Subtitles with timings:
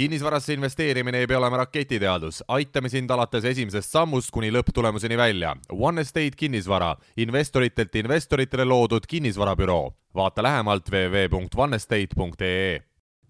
[0.00, 5.50] kinnisvarasse investeerimine ei pea olema raketiteadus, aitame sind alates esimesest sammust kuni lõpptulemuseni välja.
[5.76, 9.92] One Estate kinnisvara, investoritelt investoritele loodud kinnisvarabüroo.
[10.14, 12.80] vaata lähemalt www.onestate.ee.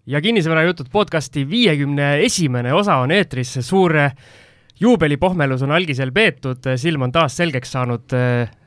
[0.05, 3.93] ja kinnisvarajutud podcasti viiekümne esimene osa on eetris, suur
[4.81, 8.15] juubelipohmelus on algisel peetud, silm on taas selgeks saanud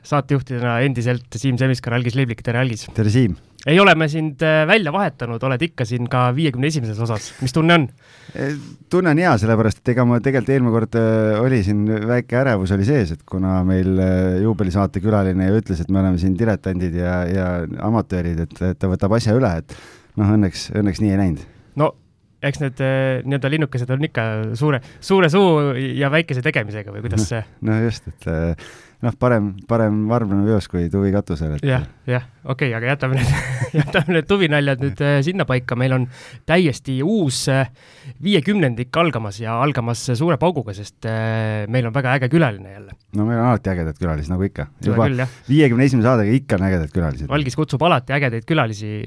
[0.05, 2.87] saatejuhtidena endiselt Siim Semiskar, Algis Liblik, tere Algis!
[2.95, 3.35] tere Siim!
[3.65, 7.79] ei ole me sind välja vahetanud, oled ikka siin ka viiekümne esimeses osas, mis tunne
[7.79, 7.87] on?
[8.93, 10.99] tunne on hea, sellepärast et ega ma tegelikult eelmine kord
[11.41, 11.81] oli siin
[12.11, 13.97] väike ärevus oli sees, et kuna meil
[14.43, 17.49] juubelisaate külaline ju ütles, et me oleme siin diletandid ja, ja
[17.87, 19.77] amatöörid, et, et ta võtab asja üle, et
[20.19, 21.51] noh, õnneks, õnneks nii ei läinud.
[22.45, 22.81] Eks need
[23.25, 24.25] nii-öelda linnukesed on ikka
[24.59, 27.71] suure, suure suu ja väikese tegemisega või kuidas see no,?
[27.73, 28.29] no just, et
[29.03, 31.65] noh, parem, parem varblane veos kui tuvi katusel et....
[31.67, 33.33] jah, jah, okei okay,, aga jätame need
[33.79, 36.07] jätame need tuvinaljad nüüd sinnapaika, meil on
[36.47, 37.45] täiesti uus
[38.23, 41.09] viiekümnendik algamas ja algamas suure pauguga, sest
[41.71, 42.97] meil on väga äge külaline jälle.
[43.17, 44.69] no meil on alati ägedad külalised, nagu ikka.
[44.85, 45.09] juba
[45.49, 47.31] viiekümne esimese saadega ikka on ägedad külalised.
[47.35, 49.01] Algis kutsub alati ägedaid külalisi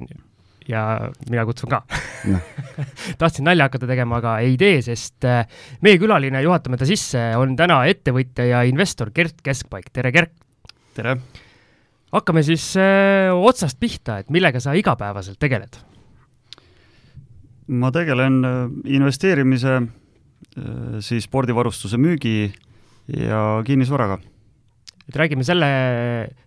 [0.69, 0.83] ja
[1.31, 1.81] mina kutsun ka
[2.29, 2.41] no.
[3.21, 5.43] tahtsin nalja hakata tegema, aga ei tee, sest äh,
[5.85, 10.35] meie külaline, juhatame ta sisse, on täna ettevõtja ja investor Gert Keskpaik, tere Gert!
[10.97, 11.19] tere!
[12.13, 12.87] hakkame siis öö,
[13.33, 15.81] äh, otsast pihta, et millega sa igapäevaselt tegeled?
[17.69, 18.59] ma tegelen äh,
[18.99, 19.81] investeerimise,
[21.05, 22.49] siis spordivarustuse müügi
[23.15, 24.17] ja kinnisvaraga
[25.09, 25.69] et räägime selle,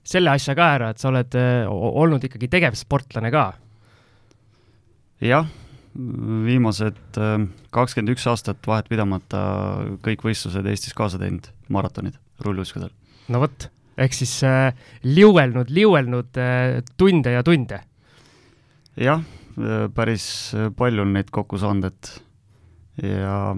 [0.04, 1.38] selle asja ka ära, et sa oled
[1.72, 3.46] olnud ikkagi tegevsportlane ka
[5.22, 5.50] jah,
[6.46, 7.36] viimased äh,
[7.76, 9.42] kakskümmend üks aastat vahet pidamata
[10.06, 12.92] kõik võistlused Eestis kaasa teinud, maratonid rulluiskudel.
[13.32, 13.68] no vot,
[14.02, 14.72] ehk siis äh,
[15.04, 17.82] liuelnud, liuelnud äh, tunde ja tunde?
[18.98, 19.24] jah,
[19.58, 20.26] äh, päris
[20.78, 22.14] palju on neid kokku saanud, et
[23.02, 23.56] ja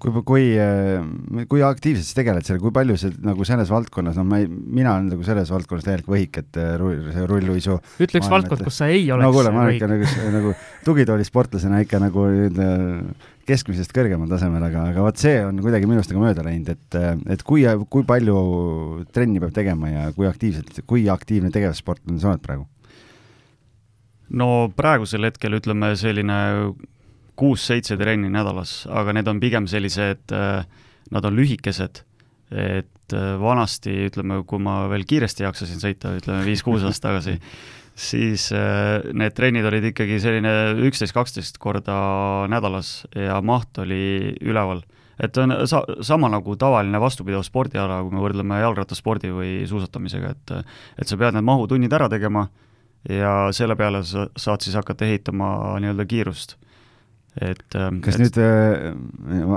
[0.00, 4.24] kui, kui, äh, kui aktiivselt sa tegeled seal, kui palju see nagu selles valdkonnas, no
[4.28, 7.76] ma ei, mina olen nagu selles valdkonnas täielik võhik, et äh, rull, see rulluisu.
[8.00, 10.54] ütle üks valdkond, kus sa ei oleks no kuule, ma olen ikka nagu, nagu
[10.86, 12.26] tugitoolisportlasena ikka nagu
[13.50, 17.00] keskmisest kõrgemal tasemel, aga, aga vot see on kuidagi minust nagu mööda läinud, et,
[17.34, 18.36] et kui, kui palju
[19.14, 22.68] trenni peab tegema ja kui aktiivselt, kui aktiivne tegevussportlane sa oled praegu?
[24.30, 26.38] no praegusel hetkel ütleme selline
[27.40, 30.62] kuus-seitse trenni nädalas, aga need on pigem sellised, äh,
[31.14, 32.02] nad on lühikesed,
[32.50, 37.36] et äh, vanasti, ütleme, kui ma veel kiiresti jaksasin sõita, ütleme viis-kuus aastat tagasi,
[38.00, 40.54] siis äh, need trennid olid ikkagi selline
[40.88, 41.98] üksteist, kaksteist korda
[42.52, 44.82] nädalas ja maht oli üleval.
[45.20, 50.56] et on sa-, sama nagu tavaline vastupidav spordiala, kui me võrdleme jalgrattaspordi või suusatamisega, et
[50.98, 52.48] et sa pead need mahutunnid ära tegema
[53.08, 56.56] ja selle peale sa saad siis hakata ehitama nii-öelda kiirust
[57.38, 58.24] et ähm, kas et...
[58.24, 58.88] nüüd äh,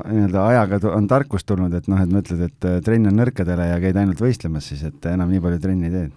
[0.05, 3.79] nii-öelda ajaga on tarkus tulnud, et noh, et mõtled, et äh, trenn on nõrkadele ja
[3.81, 6.11] käid ainult võistlemas siis, et enam nii palju trenni ei tee?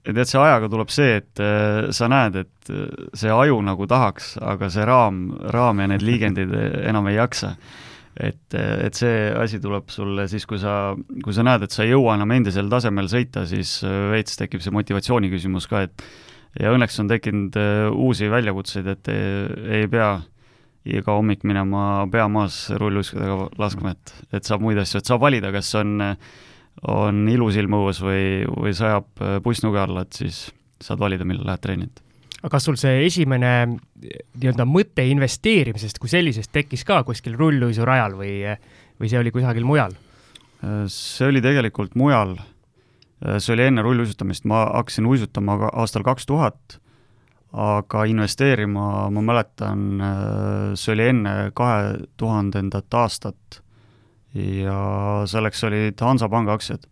[0.00, 2.72] tead, see ajaga tuleb see, et äh, sa näed, et
[3.20, 6.56] see aju nagu tahaks, aga see raam, raam ja need liigendid
[6.88, 7.54] enam ei jaksa.
[8.16, 11.92] et, et see asi tuleb sulle siis, kui sa, kui sa näed, et sa ei
[11.92, 16.02] jõua enam endisel tasemel sõita, siis veits tekib see motivatsiooni küsimus ka, et
[16.58, 17.60] ja õnneks on tekkinud
[17.92, 20.16] uusi väljakutseid, et ei, ei pea
[20.88, 25.52] iga hommik minema pea maas rulluiskudega laskma, et, et saab muid asju, et saab valida,
[25.52, 25.98] kas on,
[26.88, 30.46] on ilus ilm õues või, või sajab buss nuge alla, et siis
[30.80, 31.90] saad valida, millal lähed trenni.
[32.40, 38.38] aga kas sul see esimene nii-öelda mõte investeerimisest kui sellisest tekkis ka kuskil rulluisurajal või,
[39.00, 39.96] või see oli kusagil mujal?
[40.92, 42.34] see oli tegelikult mujal,
[43.40, 46.80] see oli enne rulluisutamist, ma hakkasin uisutama aastal kaks tuhat
[47.50, 53.60] aga investeerima, ma mäletan, äh, see oli enne kahe tuhandendat aastat
[54.34, 56.86] ja selleks olid Hansapanga aktsiad.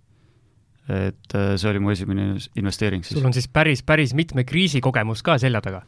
[0.89, 3.19] et äh, see oli mu esimene investeering siis.
[3.19, 5.83] sul on siis päris, päris mitme kriisi kogemus ka selja taga?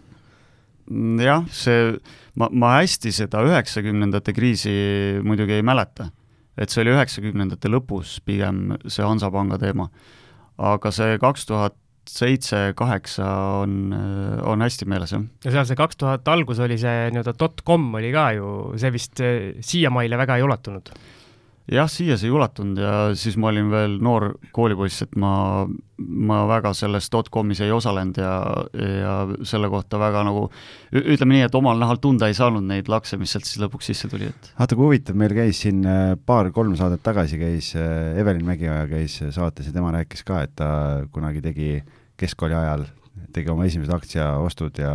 [0.91, 1.95] Mm, jah, see,
[2.37, 4.75] ma, ma hästi seda üheksakümnendate kriisi
[5.25, 6.11] muidugi ei mäleta.
[6.59, 9.89] et see oli üheksakümnendate lõpus pigem see Hansapanga teema.
[10.59, 13.27] aga see kaks tuhat seitse, kaheksa
[13.61, 13.93] on,
[14.47, 15.25] on hästi meeles, jah.
[15.45, 18.51] ja seal see kaks tuhat algus oli see nii-öelda dot-com oli ka ju,
[18.81, 20.93] see vist eh, siiamaile väga ei ulatunud?
[21.71, 25.67] Jah, siia see ei ulatunud ja siis ma olin veel noor koolipoiss, et ma,
[25.99, 28.33] ma väga selles dot-comis ei osalenud ja,
[28.75, 29.15] ja
[29.47, 30.49] selle kohta väga nagu
[30.91, 34.11] ütleme nii, et omal nahal tunda ei saanud neid lakse, mis sealt siis lõpuks sisse
[34.11, 38.47] tuli, et vaata kui huvitav, meil käis siin eh, paar-kolm saadet tagasi käis eh, Evelin
[38.49, 40.71] Mägioja käis saates ja tema rääkis ka, et ta
[41.15, 42.87] kunagi tegi äh, keskkooli ajal
[43.35, 44.95] tegi oma esimesed aktsiaostud ja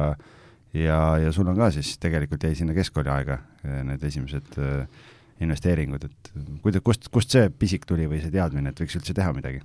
[0.76, 5.06] ja, ja sul on ka siis tegelikult jäi sinna keskkooli aega äh, need esimesed äh,
[5.44, 6.30] investeeringud, et
[6.64, 9.64] kuida-, kust, kust see pisik tuli või see teadmine, et võiks üldse teha midagi?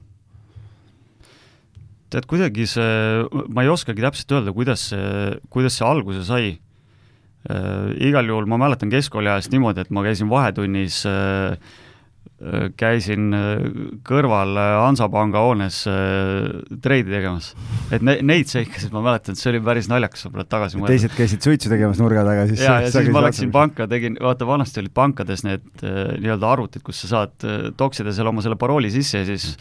[2.11, 7.93] tead, kuidagi see, ma ei oskagi täpselt öelda, kuidas see, kuidas see alguse sai äh,.
[8.03, 11.55] igal juhul ma mäletan keskkooli ajast niimoodi, et ma käisin vahetunnis äh,
[12.81, 13.65] käisin äh,
[14.07, 15.83] kõrval äh, Hansapanga hoones
[16.81, 17.51] treidi tegemas.
[17.93, 20.95] et ne-, neid seikasid ma mäletan, et see oli päris naljakas, võib-olla tagasi mõelda.
[20.95, 24.49] teised käisid suitsu tegemas nurga taga, siis ja, ja siis ma läksin panka, tegin, vaata
[24.49, 29.21] vanasti olid pankades need nii-öelda arvutid, kus sa saad toksida seal oma selle parooli sisse
[29.21, 29.53] ja siis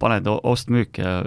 [0.00, 1.20] paned ost-müük ja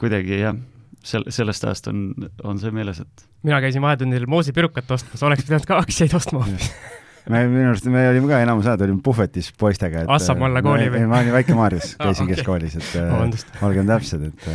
[0.00, 0.58] kuidagi jah,
[1.06, 2.08] sel-, sellest ajast on,
[2.42, 6.72] on see meeles, et mina käisin vahetunnil moosipirukat ostmas, oleks pidanud ka aktsiaid ostma hoopis
[7.30, 10.04] me minu arust, me olime ka enamus ajad olime puhvetis poistega.
[10.10, 11.06] Assamalla kooli või?
[11.10, 12.38] ma olin Väike-Maarjas, käisin okay.
[12.38, 14.48] keskkoolis, et olgem täpsed, et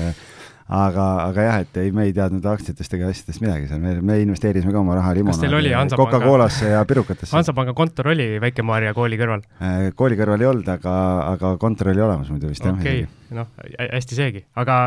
[0.66, 4.18] aga, aga jah, et ei, me ei teadnud aktsiatest ega asjadest midagi seal, me, me
[4.24, 7.34] investeerisime ka oma raha limonaadi, Coca-Colasse ja pirukatesse.
[7.36, 9.46] Hansapanga kontor oli Väike-Maarja kooli kõrval?
[9.62, 10.96] Äh, kooli kõrval ei olnud, aga,
[11.36, 13.06] aga kontor oli olemas muidu vist okay.
[13.06, 13.12] jah.
[13.12, 13.52] okei, noh,
[13.86, 14.80] hästi seegi, aga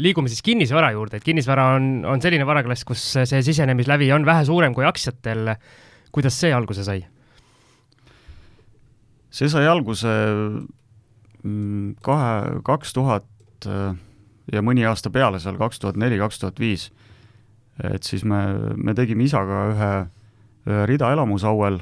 [0.00, 4.48] liigume siis kinnisvara juurde, et kinnisvara on, on selline varaklass, kus see sisenemislävi on vähe
[4.48, 5.54] suurem kui aktsiatel.
[6.12, 7.02] kuidas see alguse sai?
[9.38, 10.10] See sai alguse
[11.44, 13.94] mm, kahe, kaks tuhat äh,
[14.52, 16.90] ja mõni aasta peale seal, kaks tuhat neli, kaks tuhat viis.
[17.78, 19.90] et siis me, me tegime isaga ühe,
[20.66, 21.78] ühe rida elamusauel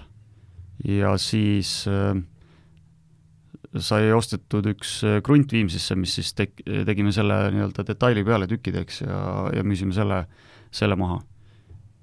[0.84, 2.18] ja siis äh,
[3.80, 9.02] sai ostetud üks äh, krunt Viimsisse, mis siis tek-, tegime selle nii-öelda detaili peale tükkideks
[9.06, 9.22] ja,
[9.56, 10.26] ja müüsime selle,
[10.74, 11.22] selle maha.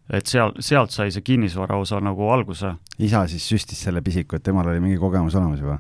[0.10, 2.74] Et seal, sealt sai see kinnisvara osa nagu alguse.
[3.00, 5.80] isa siis süstis selle pisiku, et temal oli mingi kogemus olemas juba?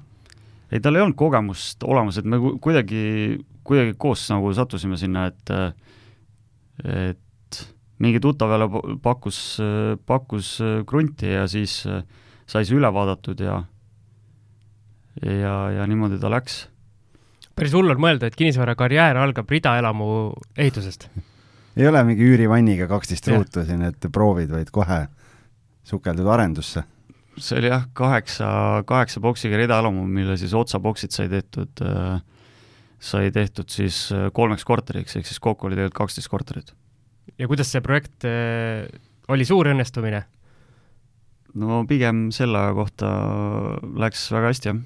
[0.71, 3.03] ei, tal ei olnud kogemust olemas, et me kuidagi,
[3.67, 5.53] kuidagi koos nagu sattusime sinna, et
[6.83, 7.59] et
[8.01, 9.39] mingi tuttav jälle pakkus,
[10.05, 10.55] pakkus
[10.89, 13.61] krunti ja siis sai see üle vaadatud ja
[15.21, 16.63] ja, ja niimoodi ta läks.
[17.55, 20.07] päris hull on mõelda, et kinnisvarakarjäär algab ridaelamu
[20.57, 21.09] ehitusest.
[21.77, 25.05] Ei ole mingi üürivanniga kaksteist ruutu siin, et proovid, vaid kohe
[25.87, 26.83] sukeldud arendusse.
[27.37, 28.47] see oli jah, kaheksa,
[28.85, 32.21] kaheksa boksiga ridaelamu, mille siis otsaboksid sai tehtud äh,
[33.03, 36.73] sai tehtud siis äh, kolmeks korteriks, ehk siis kokku oli tegelikult kaksteist korterit.
[37.39, 38.85] ja kuidas see projekt äh,
[39.33, 40.23] oli suur õnnestumine?
[41.53, 43.13] no pigem selle aja kohta
[44.05, 44.83] läks väga hästi, jah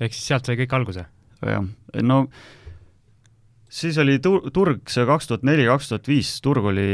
[0.00, 1.04] ehk siis sealt sai kõik alguse?
[1.44, 1.66] jah,
[2.04, 2.22] no
[3.70, 6.88] siis oli tur-, turg, see kaks tuhat neli, kaks tuhat viis, turg oli,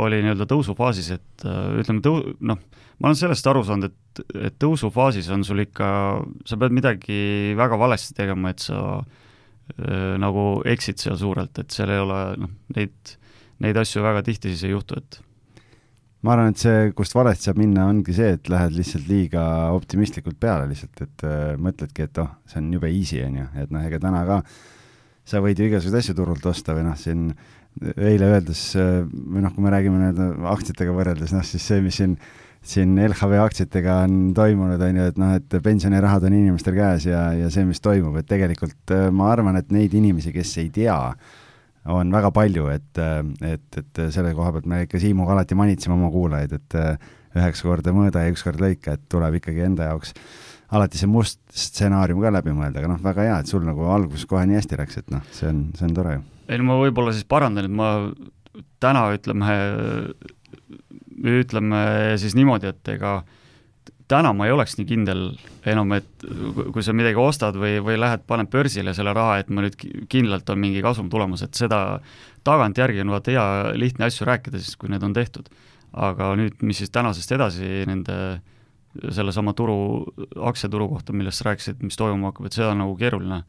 [0.00, 2.62] oli nii-öelda tõusufaasis, et äh, ütleme, tõu-, noh,
[2.98, 5.90] ma olen sellest aru saanud, et, et tõusufaasis on sul ikka,
[6.48, 7.18] sa pead midagi
[7.58, 12.56] väga valesti tegema, et sa äh, nagu eksid seal suurelt, et seal ei ole noh,
[12.76, 13.14] neid,
[13.64, 15.20] neid asju väga tihti siis ei juhtu, et
[16.24, 19.42] ma arvan, et see, kust valesti saab minna, ongi see, et lähed lihtsalt liiga
[19.76, 23.76] optimistlikult peale lihtsalt, et äh, mõtledki, et oh, see on jube easy, on ju, et
[23.76, 24.40] noh, ega täna ka
[25.28, 27.28] sa võid ju igasuguseid asju turult osta või noh, siin
[27.96, 32.00] eile öeldes äh, või noh, kui me räägime nii-öelda aktsiatega võrreldes, noh siis see, mis
[32.00, 32.18] siin
[32.64, 37.26] siin LHV aktsiatega on toimunud, on ju, et noh, et pensionirahad on inimestel käes ja,
[37.36, 40.96] ja see, mis toimub, et tegelikult äh, ma arvan, et neid inimesi, kes ei tea
[41.10, 41.34] äh,
[41.92, 43.00] on väga palju, et,
[43.44, 46.76] et, et selle koha pealt me ikka Siimuga alati manitseme oma kuulajaid, et
[47.34, 50.14] üheksa korda mõõda ja üks kord lõika, et tuleb ikkagi enda jaoks
[50.70, 54.26] alati see must stsenaarium ka läbi mõelda, aga noh, väga hea, et sul nagu alguses
[54.30, 56.24] kohe nii hästi läks, et noh, see on, see on tore ju.
[56.48, 57.90] ei no ma võib-olla siis parandan, et ma
[58.82, 59.56] täna ütleme,
[61.34, 61.80] ütleme
[62.20, 63.40] siis niimoodi, et ega äh,
[64.10, 65.22] täna ma ei oleks nii kindel
[65.68, 66.26] enam, et
[66.74, 69.78] kui sa midagi ostad või, või lähed, paned börsile selle raha, et ma nüüd
[70.12, 72.00] kindlalt on mingi kasum tulemas, et seda
[72.44, 73.46] tagantjärgi on vaata hea
[73.80, 75.48] lihtne asju rääkida siis, kui need on tehtud.
[75.94, 78.14] aga nüüd, mis siis tänasest edasi nende
[79.10, 79.76] sellesama turu,
[80.50, 83.40] aktsiaturu kohta, millest sa rääkisid, mis toimuma hakkab, et seda on nagu keeruline,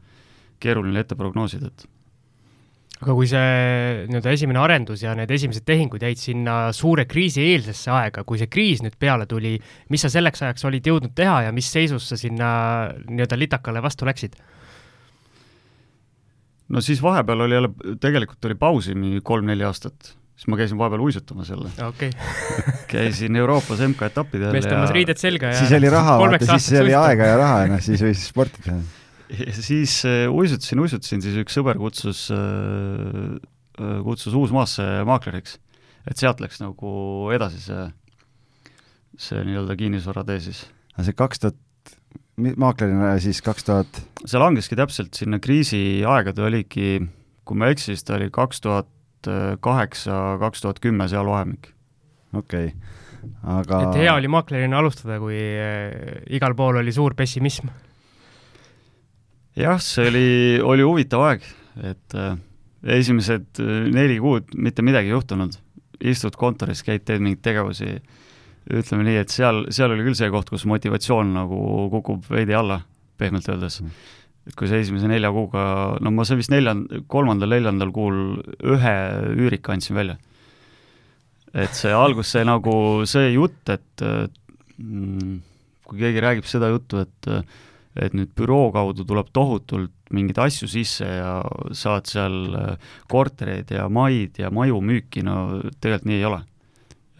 [0.62, 1.86] keeruline ette prognoosida, et
[2.96, 7.92] aga kui see nii-öelda esimene arendus ja need esimesed tehingud jäid sinna suure kriisi eelsesse
[7.92, 9.56] aega, kui see kriis nüüd peale tuli,
[9.92, 12.48] mis sa selleks ajaks olid jõudnud teha ja mis seisus sa sinna
[13.04, 14.38] nii-öelda litakale vastu läksid?
[16.72, 21.00] no siis vahepeal oli jälle, tegelikult oli pausi mingi kolm-neli aastat, siis ma käisin vahepeal
[21.06, 22.12] uisutamas jälle okay.
[22.92, 27.32] käisin Euroopas MK-etappidel mees tõmbas riided selga ja siis oli raha, vaata, siis oli aega
[27.32, 28.80] ja raha, noh, siis võis sporti teha
[29.46, 33.36] ja siis äh, uisutasin, uisutasin, siis üks sõber kutsus, äh,
[33.80, 35.58] äh, kutsus Uusmaasse maakleriks.
[36.06, 36.90] et sealt läks nagu
[37.34, 37.86] edasi see,
[39.18, 40.66] see nii-öelda kinnisvaratee siis.
[40.94, 41.58] aga see kaks tuhat,
[42.36, 44.02] maaklerina siis kaks tuhat?
[44.24, 47.00] see langeski täpselt sinna kriisiaegade oligi,
[47.46, 48.90] kui ma ei eksi, siis ta oli kaks tuhat
[49.60, 51.72] kaheksa, kaks tuhat kümme seal vahemik.
[52.32, 52.96] okei okay.,
[53.42, 53.80] aga.
[53.86, 57.70] et hea oli maaklerina alustada, kui äh, igal pool oli suur pessimism.
[59.56, 60.26] jah, see oli,
[60.62, 61.46] oli huvitav aeg,
[61.92, 62.36] et äh,
[62.98, 65.56] esimesed äh, neli kuud mitte midagi ei juhtunud,
[66.00, 67.96] istud kontoris, käid, teed mingeid tegevusi,
[68.66, 71.58] ütleme nii, et seal, seal oli küll see koht, kus motivatsioon nagu
[71.94, 72.82] kukub veidi alla,
[73.16, 74.14] pehmelt öeldes mm
[74.46, 75.64] et kui see esimese nelja kuuga,
[76.02, 78.18] no ma see vist neljand-, kolmandal-neljandal kuul
[78.76, 78.96] ühe
[79.34, 80.16] üürika andsin välja.
[81.56, 85.38] et see algus, see nagu see jutt, et mm,
[85.88, 87.32] kui keegi räägib seda juttu, et
[87.96, 91.38] et nüüd büroo kaudu tuleb tohutult mingeid asju sisse ja
[91.72, 92.34] saad seal
[93.08, 96.42] kortereid ja maid ja maju müüki, no tegelikult nii ei ole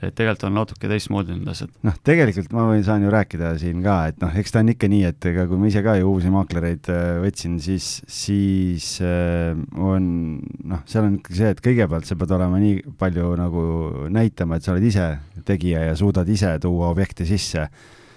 [0.05, 1.71] et tegelikult on natuke teistmoodi need asjad.
[1.87, 4.91] noh, tegelikult ma võin, saan ju rääkida siin ka, et noh, eks ta on ikka
[4.93, 9.57] nii, et ega kui ma ise ka ju uusi maaklereid äh, võtsin, siis, siis äh,
[9.81, 10.11] on
[10.69, 13.65] noh, seal on ikkagi see, et kõigepealt sa pead olema nii palju nagu
[14.13, 15.09] näitama, et sa oled ise
[15.49, 17.65] tegija ja suudad ise tuua objekte sisse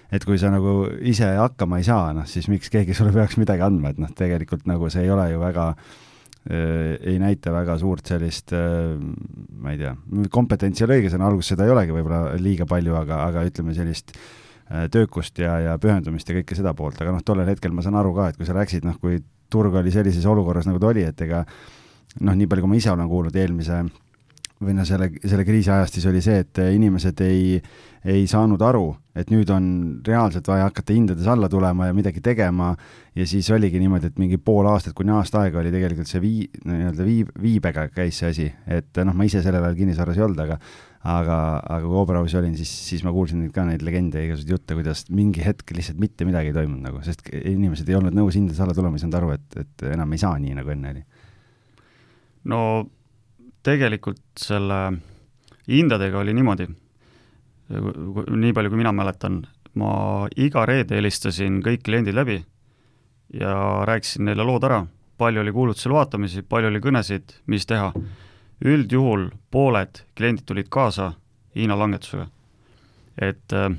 [0.10, 3.64] et kui sa nagu ise hakkama ei saa, noh siis miks keegi sulle peaks midagi
[3.64, 5.98] andma, et noh, tegelikult nagu see ei ole ju väga äh,
[6.48, 8.96] ei näita väga suurt sellist, äh,
[9.60, 9.94] ma ei tea,
[10.32, 14.16] kompetentsi ole õige sõna, alguses seda ei olegi võib-olla liiga palju, aga, aga ütleme sellist
[14.16, 18.00] äh, töökust ja, ja pühendumist ja kõike seda poolt, aga noh, tollel hetkel ma saan
[18.00, 19.20] aru ka, et kui sa läksid, noh, kui
[19.52, 21.44] turg oli sellises olukorras, nagu ta oli, et ega
[22.24, 23.84] noh, nii palju, kui ma ise olen kuulnud eelmise
[24.60, 27.60] või noh, selle, selle kriisi ajastis oli see, et inimesed ei,
[28.12, 29.70] ei saanud aru, et nüüd on
[30.06, 32.74] reaalselt vaja hakata hindades alla tulema ja midagi tegema
[33.16, 36.50] ja siis oligi niimoodi, et mingi pool aastat kuni aasta aega oli tegelikult see vii-,
[36.68, 40.44] nii-öelda viib, viibega käis see asi, et noh, ma ise sellel ajal kinnisvaras ei olnud,
[40.44, 40.60] aga
[41.08, 44.76] aga, aga kui Oberausis olin, siis, siis ma kuulsin ka neid legende ja igasuguseid jutte,
[44.76, 48.60] kuidas mingi hetk lihtsalt mitte midagi ei toimunud nagu, sest inimesed ei olnud nõus hindades
[48.60, 51.06] alla tulema, ei saanud aru, et, et enam ei saa nii, nagu enne oli.
[52.52, 52.60] no
[53.64, 54.80] tegelikult selle
[55.70, 56.68] hindadega oli niimoodi,
[57.70, 59.44] nii palju, kui mina mäletan,
[59.78, 59.92] ma
[60.40, 62.40] iga reede helistasin kõik kliendid läbi
[63.38, 64.82] ja rääkisin neile lood ära,
[65.20, 67.94] palju oli kuulutusel vaatamisi, palju oli kõnesid, mis teha.
[68.60, 71.14] üldjuhul pooled kliendid tulid kaasa
[71.56, 72.28] hinnalangetusega.
[73.22, 73.70] et äh,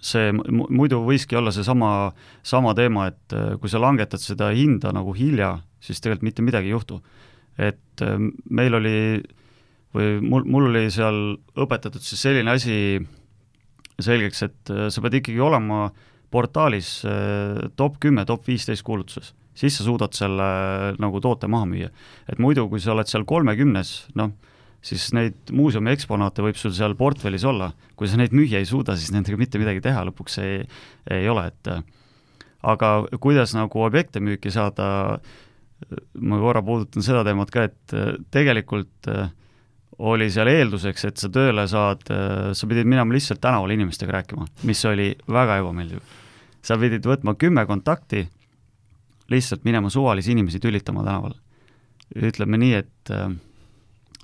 [0.00, 0.32] see
[0.68, 5.58] muidu võiski olla seesama, sama teema, et äh, kui sa langetad seda hinda nagu hilja,
[5.80, 7.02] siis tegelikult mitte midagi ei juhtu
[7.58, 8.96] et ähm, meil oli
[9.92, 11.18] või mul, mul oli seal
[11.58, 12.76] õpetatud siis selline asi
[14.02, 15.90] selgeks, et äh, sa pead ikkagi olema
[16.32, 21.68] portaalis äh, top kümme, top viisteist kuulutuses, siis sa suudad selle äh, nagu toote maha
[21.68, 21.92] müüa.
[22.28, 24.32] et muidu, kui sa oled seal kolmekümnes, noh,
[24.82, 28.96] siis neid muuseumi eksponaate võib sul seal portfellis olla, kui sa neid müüa ei suuda,
[28.96, 30.64] siis nendega mitte midagi teha lõpuks ei,
[31.12, 31.74] ei ole, et
[32.62, 32.90] aga
[33.22, 35.38] kuidas nagu objekte müüki saada äh,
[36.20, 39.30] ma korra puudutan seda teemat ka, et äh, tegelikult äh,
[40.02, 44.48] oli seal eelduseks, et sa tööle saad, äh, sa pidid minema lihtsalt tänaval inimestega rääkima,
[44.68, 46.18] mis oli väga ebameeldiv.
[46.62, 48.26] sa pidid võtma kümme kontakti,
[49.32, 51.34] lihtsalt minema suvalisi inimesi tülitama tänaval.
[52.12, 53.10] ütleme nii, et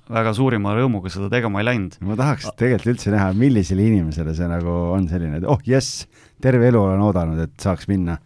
[0.09, 1.97] väga suurima rõõmuga seda tegema ei läinud.
[2.01, 6.05] ma tahaks tegelikult üldse näha, millisele inimesele see nagu on selline, et oh jess,
[6.41, 8.19] terve elu olen oodanud, et saaks minna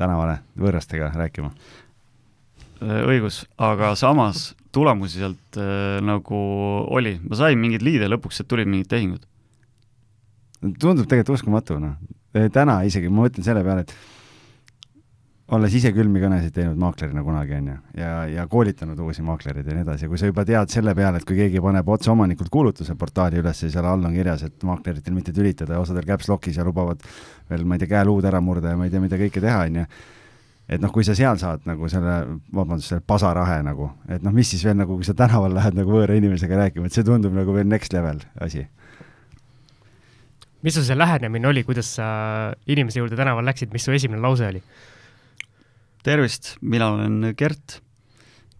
[0.00, 1.89] tänavale võõrastega rääkima Äh,
[2.80, 6.38] õigus, aga samas tulemusi sealt äh, nagu
[6.94, 9.26] oli, ma sain mingeid liide lõpuks, et tulid mingid tehingud.
[10.60, 11.98] tundub tegelikult uskumatu, noh.
[12.52, 13.94] täna isegi, ma mõtlen selle peale, et
[15.56, 19.74] olles ise külmi kõnesid teinud maaklerina kunagi, on ju, ja, ja koolitanud uusi maaklereid ja
[19.74, 22.94] nii edasi, kui sa juba tead selle peale, et kui keegi paneb otse omanikult kuulutuse
[23.00, 26.60] portaali üles ja seal all on kirjas, et maakleritel mitte tülitada ja osadel caps lock'is
[26.60, 27.02] ja lubavad
[27.50, 29.82] veel, ma ei tea, käeluud ära murda ja ma ei tea, mida kõike teha, on
[29.82, 29.88] ju
[30.70, 32.16] et noh, kui sa seal saad nagu selle,
[32.54, 35.96] vabandust, selle pasarahe nagu, et noh, mis siis veel nagu, kui sa tänaval lähed nagu
[35.96, 38.66] võõra inimesega rääkima, et see tundub nagu veel next level asi.
[40.62, 42.06] mis sul see lähenemine oli, kuidas sa
[42.70, 44.62] inimese juurde tänaval läksid, mis su esimene lause oli?
[46.06, 47.80] tervist, mina olen Gert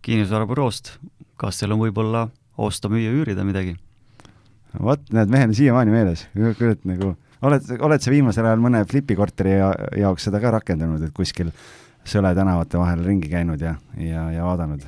[0.02, 0.96] kinnisvarabüroost.
[1.40, 2.26] kas teil on võib-olla
[2.58, 3.76] osta, müüa, üürida midagi?
[4.80, 6.26] vot, näed, mehel on siiamaani meeles,
[6.58, 7.14] kurat nagu
[7.46, 11.52] oled, oled sa viimasel ajal mõne flipi korteri jaoks seda ka rakendanud, et kuskil
[12.08, 14.86] Sõle tänavate vahel ringi käinud ja, ja, ja vaadanud?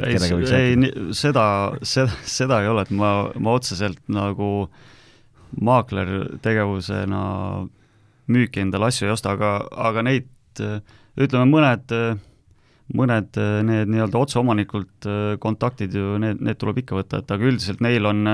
[0.00, 1.44] ei, ei, seda,
[1.84, 4.48] seda, seda ei ole, et ma, ma otseselt nagu
[5.60, 7.22] maakler tegevusena
[8.32, 9.58] müüki endale asju ei osta, aga,
[9.90, 10.30] aga neid
[10.62, 11.92] ütleme, mõned,
[12.96, 15.08] mõned need nii-öelda otseomanikult
[15.42, 18.24] kontaktid ju, need, need tuleb ikka võtta, et aga üldiselt neil on,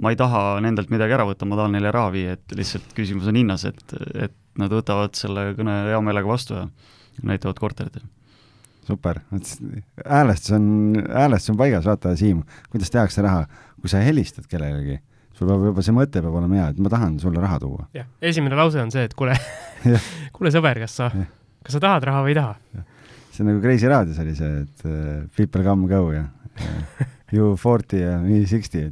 [0.00, 3.28] ma ei taha nendelt midagi ära võtta, ma tahan neile raha viia, et lihtsalt küsimus
[3.28, 6.68] on hinnas, et, et nad võtavad selle kõne hea meelega vastu ja
[7.22, 8.02] näitavad korterit.
[8.84, 9.20] super,
[10.04, 13.46] häälestus on, häälestus on paigas, vaata, Siim, kuidas tehakse raha,
[13.80, 14.98] kui sa helistad kellelegi,
[15.34, 17.88] sul peab juba see mõte peab olema hea, et ma tahan sulle raha tuua.
[17.96, 19.38] jah, esimene lause on see, et kuule
[20.36, 21.10] kuule sõber, kas sa,
[21.64, 22.84] kas sa tahad raha või ei taha?
[23.34, 27.56] see on nagu Kreisi raadios oli see, et uh, people come go ja uh, you
[27.56, 28.90] forty ja me sixty.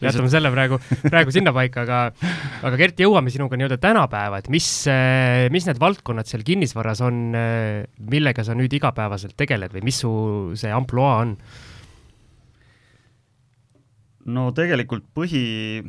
[0.00, 2.02] Jätame selle praegu, praegu sinnapaika, aga,
[2.66, 4.68] aga Gert, jõuame sinuga nii-öelda tänapäeva, et mis,
[5.52, 7.20] mis need valdkonnad seal kinnisvaras on,
[8.12, 10.12] millega sa nüüd igapäevaselt tegeled või mis su
[10.60, 11.36] see ampluaa on?
[14.28, 15.82] no tegelikult põhi,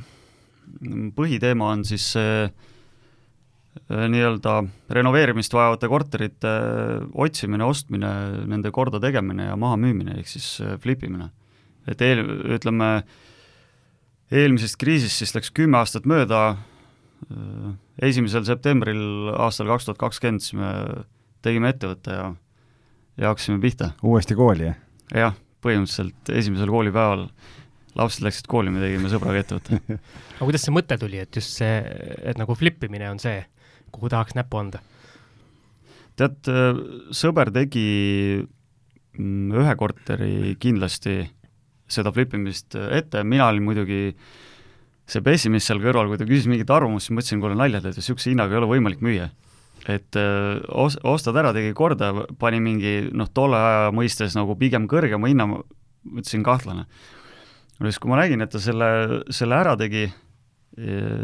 [1.17, 4.57] põhiteema on siis see äh, nii-öelda
[4.97, 8.11] renoveerimist vajavate korterite äh, otsimine, ostmine,
[8.51, 11.31] nende korda tegemine ja mahamüümine, ehk siis äh, flip imine.
[11.89, 12.21] et eel,
[12.57, 13.01] ütleme,
[14.31, 16.57] eelmisest kriisist siis läks kümme aastat mööda,
[18.01, 20.71] esimesel septembril aastal kaks tuhat kakskümmend siis me
[21.45, 22.27] tegime ettevõtte ja,
[23.21, 23.91] ja hakkasime pihta.
[24.03, 24.79] uuesti kooli, jah?
[25.15, 25.35] jah,
[25.65, 27.27] põhimõtteliselt esimesel koolipäeval
[27.99, 29.81] lapsed läksid kooli, me tegime sõbraga ettevõtte
[30.37, 31.81] aga kuidas see mõte tuli, et just see,
[32.23, 33.43] et nagu flip imine on see,
[33.93, 34.81] kuhu tahaks näppu anda?
[36.19, 36.49] tead,
[37.15, 37.85] sõber tegi
[39.17, 41.19] mm, ühe korteri kindlasti
[41.91, 44.01] seda flip imist ette, mina olin muidugi
[45.11, 48.31] see pessimist seal kõrval, kui ta küsis mingit arvamust, siis mõtlesin, kuule nalja teed, niisuguse
[48.31, 49.29] hinnaga ei ole võimalik müüa.
[49.89, 50.15] et
[50.69, 55.47] os-, ostad ära, tegi korda, pani mingi noh, tolle aja mõistes nagu pigem kõrgema hinna,
[56.05, 56.85] mõtlesin kahtlane
[57.81, 60.05] no siis, kui ma nägin, et ta selle, selle ära tegi,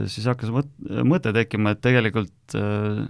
[0.10, 0.74] siis hakkas mõt-,
[1.08, 3.06] mõte tekkima, et tegelikult äh,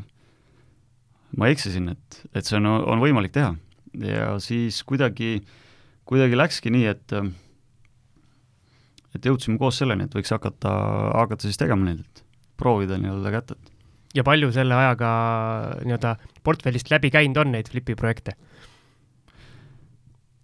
[1.39, 3.55] ma eksisin, et, et see on, on võimalik teha.
[4.03, 5.39] ja siis kuidagi,
[6.07, 7.17] kuidagi läkski nii, et
[9.15, 10.73] et jõudsime koos selleni, et võiks hakata,
[11.15, 12.23] hakata siis tegema neid, et
[12.59, 13.73] proovida nii-öelda kätt, et
[14.17, 15.09] ja palju selle ajaga
[15.85, 18.37] nii-öelda portfellist läbi käinud on neid Flipi projekte?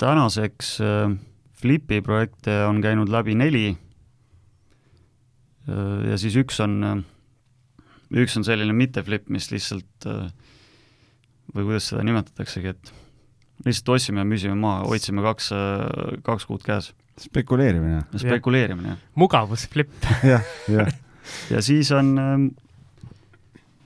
[0.03, 1.15] tänaseks äh,
[1.63, 3.71] Flipi projekte on käinud läbi neli
[6.09, 7.03] ja siis üks on,
[8.11, 10.07] üks on selline mitte flip, mis lihtsalt
[11.53, 12.91] või kuidas seda nimetataksegi, et
[13.67, 15.51] lihtsalt ostsime ja müüsime maha, hoidsime kaks,
[16.25, 16.91] kaks kuud käes.
[17.19, 18.03] Spekuleerimine.
[18.17, 19.01] spekuleerimine, jah.
[19.19, 19.93] mugavusflip
[20.33, 20.91] jah, jah.
[21.51, 22.13] ja siis on,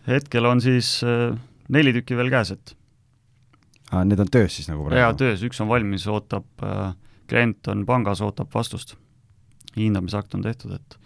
[0.07, 0.99] hetkel on siis
[1.69, 2.75] neli tükki veel käes, et
[3.91, 5.01] aa, need on töös siis nagu praegu?
[5.01, 6.91] jaa, töös, üks on valmis, ootab äh,
[7.29, 8.95] klient on pangas, ootab vastust.
[9.77, 10.97] hindamisakt on tehtud, et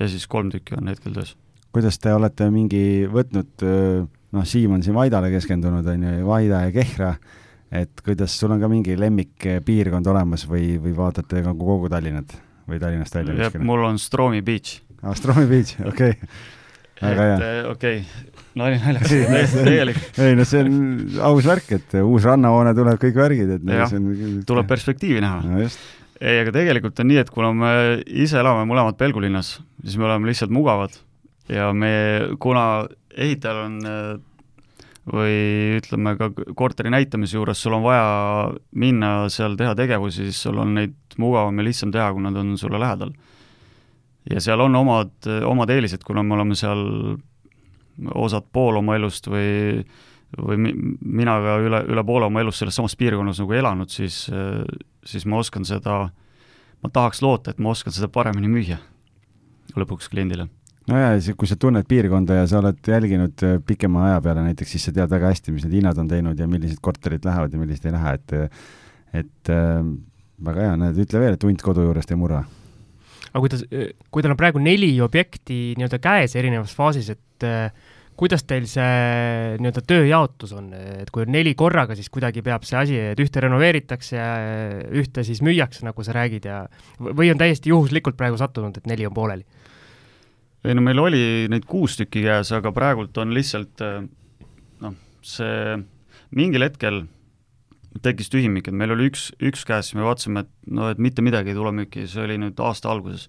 [0.00, 1.36] ja siis kolm tükki on hetkel töös.
[1.72, 3.66] kuidas te olete mingi võtnud,
[4.32, 7.14] noh, Siim on siin Vaidale keskendunud, on ju, Vaida ja Kehra,
[7.74, 12.36] et kuidas, sul on ka mingi lemmikpiirkond olemas või, või vaatate nagu kogu Tallinnat
[12.68, 13.64] või Tallinnast välja kuskile?
[13.66, 14.80] mul on Stroomi Beach.
[15.02, 16.30] aa, Stroomi Beach, okei okay.
[17.00, 17.36] väga hea.
[17.36, 20.02] Eh, okei okay., nali naljaks, täiesti tegelik.
[20.22, 20.76] ei no see on
[21.30, 25.66] aus värk, et uus rannahoone tuleb, kõik värgid, et ja, on tuleb perspektiivi näha no,.
[26.20, 27.74] ei, aga tegelikult on nii, et kuna me
[28.06, 30.94] ise elame mõlemad Pelgu linnas, siis me oleme lihtsalt mugavad
[31.50, 31.92] ja me,
[32.42, 33.76] kuna ehitajal on
[35.06, 38.06] või ütleme ka korteri näitamise juures sul on vaja
[38.74, 42.56] minna seal teha tegevusi, siis sul on neid mugavam ja lihtsam teha, kui nad on
[42.58, 43.14] sulle lähedal.
[44.30, 45.14] ja seal on omad,
[45.46, 46.82] omad eelised, kuna me oleme seal
[48.14, 49.84] osad pool oma elust või
[50.36, 50.58] või
[51.00, 54.26] mina ka üle, üle poole oma elust selles samas piirkonnas nagu elanud, siis,
[55.06, 56.00] siis ma oskan seda,
[56.82, 58.80] ma tahaks loota, et ma oskan seda paremini müüa
[59.76, 60.48] lõpuks kliendile.
[60.90, 64.76] No jaa, kui sa tunned piirkonda ja sa oled jälginud äh, pikema aja peale näiteks,
[64.76, 67.62] siis sa tead väga hästi, mis need hinnad on teinud ja millised korterid lähevad ja
[67.62, 68.36] millised ei lähe, et
[69.16, 69.82] et äh,
[70.46, 72.44] väga hea, näed, ütle veel, et hunt kodu juurest ei murra
[73.36, 78.46] aga kuidas, kui teil on praegu neli objekti nii-öelda käes erinevas faasis, et äh, kuidas
[78.48, 82.98] teil see nii-öelda tööjaotus on, et kui on neli korraga, siis kuidagi peab see asi,
[83.12, 84.30] et ühte renoveeritakse ja
[84.96, 86.62] ühte siis müüakse, nagu sa räägid, ja
[87.00, 89.44] või on täiesti juhuslikult praegu sattunud, et neli on pooleli?
[90.66, 93.82] Ei no meil oli neid kuus tükki käes, aga praegult on lihtsalt
[94.82, 95.76] noh, see
[96.34, 97.04] mingil hetkel
[98.02, 101.24] tekkis tühimik, et meil oli üks, üks käes, siis me vaatasime, et no et mitte
[101.24, 103.28] midagi ei tule müüki, see oli nüüd aasta alguses.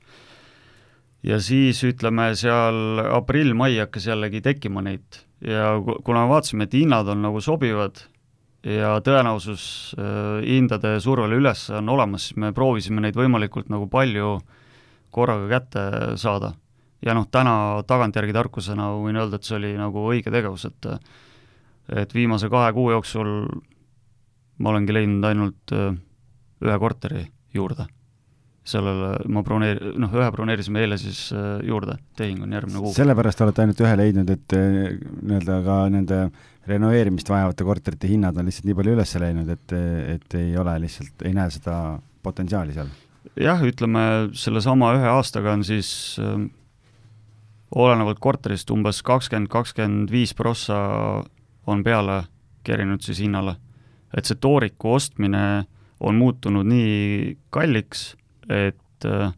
[1.23, 7.07] ja siis ütleme seal aprill-mai hakkas jällegi tekkima neid ja kuna me vaatasime, et hinnad
[7.11, 8.03] on nagu sobivad
[8.65, 14.37] ja tõenäosus äh, hindade survele üles on olemas, siis me proovisime neid võimalikult nagu palju
[15.13, 15.83] korraga kätte
[16.19, 16.53] saada.
[17.05, 20.91] Ja noh, täna tagantjärgi tarkusena võin öelda, et see oli nagu õige tegevus, et
[21.87, 23.29] et viimase kahe kuu jooksul
[24.63, 25.93] ma olengi leidnud ainult äh,
[26.65, 27.87] ühe korteri juurde.
[28.67, 32.91] sellele ma broneer-, noh, ühe broneerisime eile siis äh, juurde, tehing on järgmine kuu.
[32.97, 36.21] sellepärast olete ainult ühe leidnud, et äh, nii-öelda ka nende
[36.67, 39.75] renoveerimist vajavate korterite hinnad on lihtsalt nii palju üles läinud, et,
[40.17, 41.77] et ei ole lihtsalt, ei näe seda
[42.27, 42.91] potentsiaali seal?
[43.39, 44.03] jah, ütleme
[44.35, 45.93] sellesama ühe aastaga on siis
[47.75, 50.77] olenevalt korterist umbes kakskümmend, kakskümmend viis prossa
[51.67, 52.23] on peale
[52.67, 53.57] kerinud siis hinnale.
[54.15, 55.67] et see tooriku ostmine
[55.99, 58.15] on muutunud nii kalliks,
[58.47, 59.33] et äh,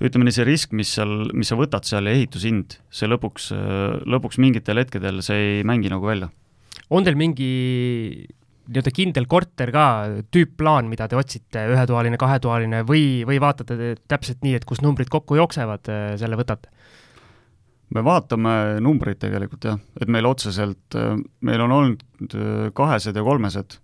[0.00, 3.50] ütleme nii, see risk, mis seal, mis sa võtad seal ja ehitushind, see lõpuks,
[4.08, 6.30] lõpuks mingitel hetkedel see ei mängi nagu välja.
[6.90, 7.50] on teil mingi
[8.70, 9.84] nii-öelda kindel korter ka,
[10.30, 15.40] tüüpplaan, mida te otsite, ühetoaline, kahetoaline või, või vaatate täpselt nii, et kus numbrid kokku
[15.40, 16.70] jooksevad, selle võtate?
[17.94, 20.96] Me vaatame numbreid tegelikult jah, et meil otseselt,
[21.46, 22.36] meil on olnud
[22.76, 23.78] kahesed ja kolmesed,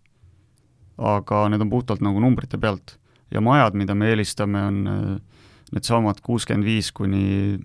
[0.97, 2.99] aga need on puhtalt nagu numbrite pealt.
[3.31, 4.85] ja majad, mida me eelistame, on
[5.75, 7.59] needsamad kuuskümmend viis kuni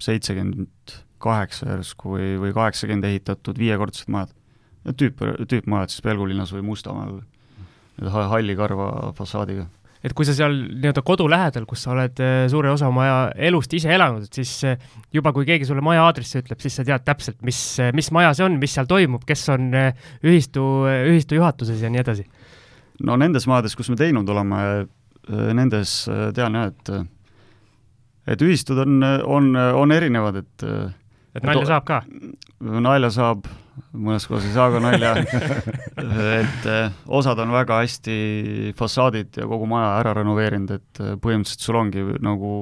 [0.00, 4.32] seitsekümmend kaheksa järsku või, või kaheksakümmend ehitatud viiekordsed majad.
[4.98, 7.20] Tüüp, tüüpmajad siis Pelgu linnas või Mustamaal,
[8.00, 9.68] need hallikarva fassaadiga
[10.02, 13.74] et kui sa seal nii-öelda kodu lähedal, kus sa oled äh, suure osa oma elust
[13.78, 17.04] ise elanud, et siis äh, juba kui keegi sulle maja aadressi ütleb, siis sa tead
[17.06, 19.70] täpselt, mis, äh, mis maja see on, mis seal toimub, kes on
[20.26, 20.66] ühistu,
[21.12, 22.26] ühistu juhatuses ja nii edasi?
[23.06, 24.62] no nendes majades, kus me teinud oleme,
[25.54, 26.02] nendes
[26.36, 26.92] tean jah, et
[28.32, 30.66] et ühistud on, on, on erinevad, et
[31.38, 32.02] et nalja saab ka?
[32.60, 33.46] nalja saab,
[33.92, 35.12] mõnes kohas ei saa ka nalja
[36.40, 38.16] et eh, osad on väga hästi
[38.78, 42.54] fassaadid ja kogu maja ära renoveerinud, et eh, põhimõtteliselt sul ongi nagu,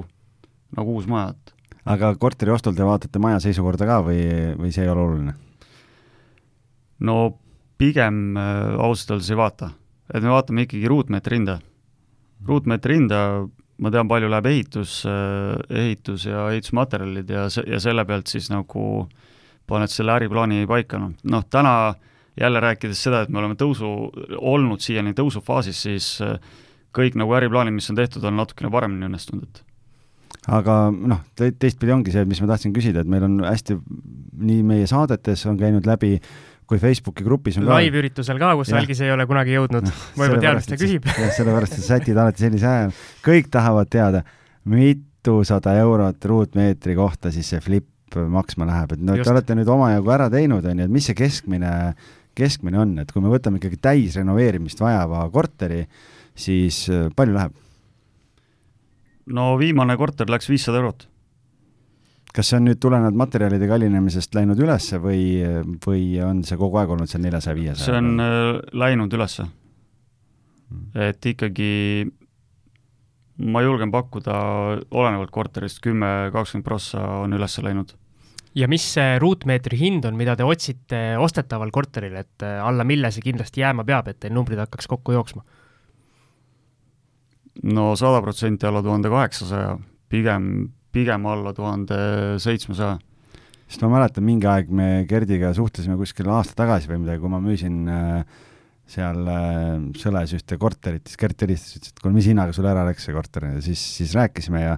[0.78, 1.54] nagu uus maja, et
[1.90, 4.20] aga korteri ostul te vaatate maja seisukorda ka või,
[4.58, 5.36] või see ei ole oluline?
[7.06, 7.16] no
[7.80, 9.72] pigem äh, ausalt öeldes ei vaata.
[10.12, 11.58] et me vaatame ikkagi ruutmeetri hinda.
[12.46, 13.24] ruutmeetri hinda
[13.80, 14.98] ma tean, palju läheb ehitus,
[15.72, 19.08] ehitus ja ehitusmaterjalid ja se-, ja selle pealt siis nagu
[19.70, 21.94] paned selle äriplaani paika, noh, noh täna
[22.40, 23.88] jälle rääkides seda, et me oleme tõusu,
[24.38, 26.12] olnud siiani tõusufaasis, siis
[26.96, 29.66] kõik nagu äriplaanid, mis on tehtud, on natukene paremini õnnestunud, et.
[30.50, 33.76] Aga noh, te-, teistpidi ongi see, mis ma tahtsin küsida, et meil on hästi,
[34.40, 36.30] nii meie saadetes on käinud läbi äh,
[36.70, 39.88] kui Facebooki grupis on live-üritusel ka, kus algis ei ole kunagi jõudnud.
[39.90, 41.09] No,, tean, mis ta küsib.
[41.11, 42.92] jah, sellepärast, et sätid alati sellise aja,
[43.26, 44.22] kõik tahavad teada,
[44.70, 47.88] mitusada eurot ruutmeetri kohta siis see flip
[48.30, 51.18] maksma läheb, et no te olete nüüd omajagu ära teinud, on ju, et mis see
[51.18, 51.72] keskmine,
[52.38, 55.84] keskmine on, et kui me võtame ikkagi täisrenoveerimist vajava korteri,
[56.38, 57.56] siis äh, palju läheb?
[59.30, 61.04] no viimane korter läks viissada eurot
[62.34, 65.22] kas see on nüüd tulenevalt materjalide kallinemisest läinud ülesse või,
[65.84, 67.86] või on see kogu aeg olnud seal neljasaja, viiesaja?
[67.86, 69.46] see on äh, läinud ülesse.
[70.94, 71.70] Et ikkagi
[73.40, 74.36] ma julgen pakkuda,
[74.90, 77.94] olenevalt korterist, kümme, kakskümmend prossa on üles läinud.
[78.54, 83.12] Ja mis see ruutmeetri hind on, mida te otsite ostetaval korteril, et äh, alla mille
[83.14, 85.46] see kindlasti jääma peab, et teil numbrid hakkaks kokku jooksma?
[87.70, 89.74] no sada protsenti alla tuhande kaheksasaja,
[90.08, 91.96] pigem pigem alla tuhande
[92.42, 92.98] seitsmesaja.
[93.70, 97.38] sest ma mäletan, mingi aeg me Gerdiga suhtlesime kuskil aasta tagasi või midagi, kui ma
[97.42, 98.40] müüsin äh,
[98.90, 102.82] seal äh, Sõles ühte korterit, siis Gert helistas, ütles, et kuule, mis hinnaga sul ära
[102.88, 104.74] läks see korter ja siis, siis rääkisime ja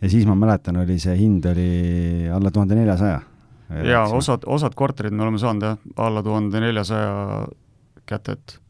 [0.00, 3.20] ja siis ma mäletan, oli see hind oli alla tuhande neljasaja.
[3.84, 7.46] jaa, osad, osad korterid me oleme saanud jah, alla tuhande neljasaja
[8.06, 8.60] kätte, et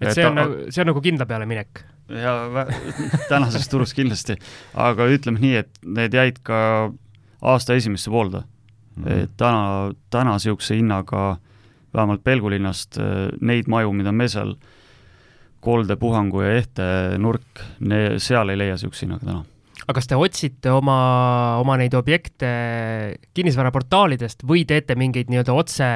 [0.00, 1.84] et see on nagu, see on nagu kindla peale minek?
[2.08, 2.66] ja
[3.30, 4.36] tänases turus kindlasti,
[4.74, 6.58] aga ütleme nii, et need jäid ka
[7.42, 9.04] aasta esimesse poolde mm.
[9.04, 9.22] -hmm.
[9.24, 11.36] et täna, täna niisuguse hinnaga
[11.94, 14.54] vähemalt Pelgu linnast eh, neid maju, mida me seal
[15.60, 16.82] kolde, puhangu ja ehte
[17.18, 17.60] nurk,
[18.18, 19.44] seal ei leia niisuguse hinnaga täna
[19.82, 20.96] aga kas te otsite oma,
[21.60, 22.50] oma neid objekte
[23.34, 25.88] kinnisvaraportaalidest või teete mingeid nii-öelda otse,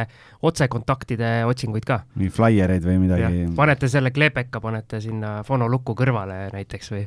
[0.47, 2.01] otsekontaktide otsinguid ka?
[2.19, 3.47] mingi flaiereid või midagi?
[3.59, 7.07] panete selle Klepeka, panete sinna fonolukku kõrvale näiteks või?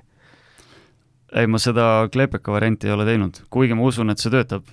[1.36, 4.68] ei, ma seda Klepeka varianti ei ole teinud, kuigi ma usun, et see töötab.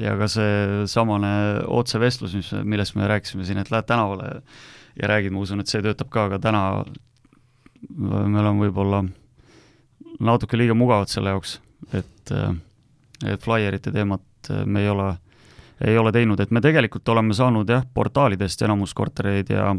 [0.00, 1.30] ja ka see samane
[1.68, 4.40] otsevestlus, mis, millest me rääkisime siin, et lähed tänavale
[4.96, 6.62] ja räägid, ma usun, et see töötab ka, aga täna
[7.90, 9.04] me oleme võib-olla
[10.20, 11.58] natuke liiga mugavad selle jaoks,
[11.96, 12.32] et,
[13.24, 15.10] et flyerite teemat me ei ole,
[15.86, 19.74] ei ole teinud, et me tegelikult oleme saanud jah, portaalidest enamus kortereid ja,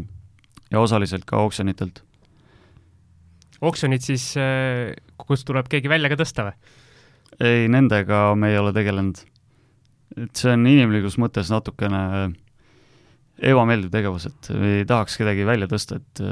[0.70, 2.02] ja osaliselt ka oksjonitelt.
[3.60, 4.32] oksjonid siis,
[5.16, 6.78] kust tuleb keegi välja ka tõsta või?
[7.40, 9.22] ei, nendega me ei ole tegelenud.
[10.18, 12.32] et see on inimlikus mõttes natukene
[13.42, 16.26] ebameeldiv tegevus, et ei tahaks kedagi välja tõsta, et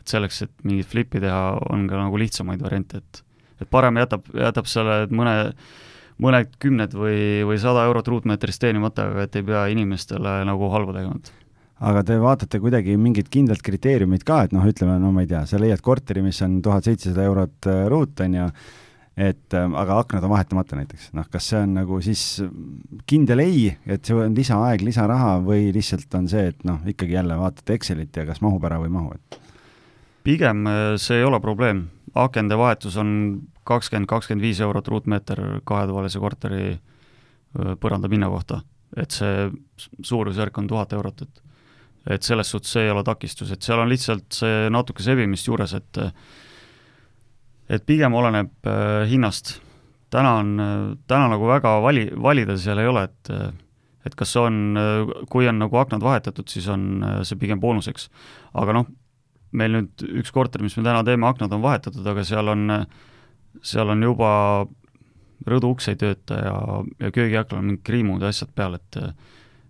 [0.00, 3.20] et selleks, et mingit flip'i teha, on ka nagu lihtsamaid variante, et
[3.60, 5.52] et parem jätab, jätab selle mõne,
[6.20, 10.96] mõned kümned või, või sada eurot ruutmeetrist teenimata, aga et ei pea inimestele nagu halba
[10.96, 11.38] tegema.
[11.80, 15.46] aga te vaatate kuidagi mingit kindlat kriteeriumit ka, et noh, ütleme, no ma ei tea,
[15.48, 18.48] sa leiad korteri, mis on tuhat seitsesada eurot äh, ruut, on ju,
[19.16, 22.24] et äh, aga aknad on vahetamata näiteks, noh, kas see on nagu siis
[23.08, 27.40] kindel ei, et see on lisaaeg, lisaraha või lihtsalt on see, et noh, ikkagi jälle
[27.40, 29.40] vaatate Excelit ja kas mahub ära või ei mahu, et
[30.28, 30.68] pigem
[31.00, 33.10] see ei ole probleem, akende vahetus on
[33.68, 36.74] kakskümmend, kakskümmend viis eurot ruutmeeter kahetoalise korteri
[37.54, 38.62] põrandapinna kohta.
[38.96, 39.50] et see
[40.02, 41.42] suurusjärk on tuhat eurot, et
[42.10, 45.74] et selles suhtes see ei ole takistus, et seal on lihtsalt see natuke sebimist juures,
[45.74, 45.98] et
[47.68, 49.60] et pigem oleneb äh, hinnast.
[50.10, 50.56] täna on,
[51.06, 53.30] täna nagu väga vali, valida seal ei ole, et
[54.06, 54.74] et kas on,
[55.28, 58.08] kui on nagu aknad vahetatud, siis on see pigem boonuseks.
[58.54, 58.86] aga noh,
[59.52, 62.84] meil nüüd üks korter, mis me täna teeme, aknad on vahetatud, aga seal on,
[63.66, 64.30] seal on juba
[65.48, 66.56] rõduuks ei tööta ja,
[67.00, 69.00] ja köögiaknal on mingid kriimud ja asjad peal, et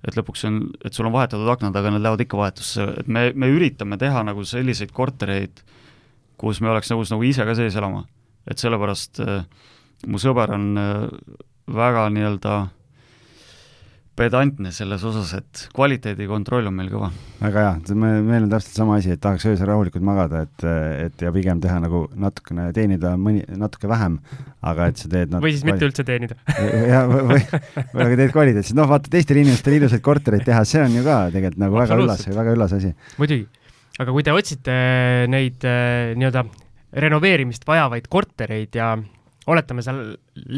[0.01, 3.27] et lõpuks on, et sul on vahetatud aknad, aga need lähevad ikka vahetusse, et me,
[3.37, 5.61] me üritame teha nagu selliseid kortereid,
[6.41, 8.07] kus me oleks nõus nagu ise ka sees elama.
[8.49, 9.43] et sellepärast äh,
[10.09, 11.03] mu sõber on äh,
[11.69, 12.71] väga nii-öelda äh,
[14.21, 17.09] pedantne selles osas, et kvaliteedikontroll on meil kõva.
[17.41, 20.65] väga hea, me, meil on täpselt sama asi, et tahaks öösel rahulikult magada, et,
[21.07, 24.19] et ja pigem teha nagu natukene, teenida mõni, natuke vähem,
[24.73, 26.37] aga et sa teed või siis mitte üldse teenida.
[26.93, 27.39] jah, või,
[27.95, 31.23] või, aga teed kvaliteetselt, noh, vaata teistel inimestel ilusaid kortereid teha, see on ju ka
[31.33, 32.93] tegelikult nagu väga üllas, väga üllas asi.
[33.21, 33.47] muidugi,
[34.01, 34.77] aga kui te otsite
[35.33, 36.45] neid äh, nii-öelda
[37.01, 38.95] renoveerimist vajavaid kortereid ja
[39.51, 39.95] oletame, sa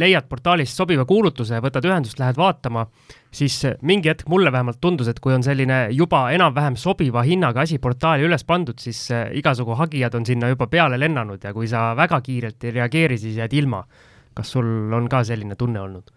[0.02, 2.86] leiad portaalist sobiva kuulutuse, võtad ühendust, lähed vaatama,
[3.32, 7.78] siis mingi hetk mulle vähemalt tundus, et kui on selline juba enam-vähem sobiva hinnaga asi
[7.78, 11.92] portaali üles pandud, siis eh, igasugu hagijad on sinna juba peale lennanud ja kui sa
[11.96, 13.84] väga kiirelt ei reageeri, siis jääd ilma.
[14.34, 16.12] kas sul on ka selline tunne olnud?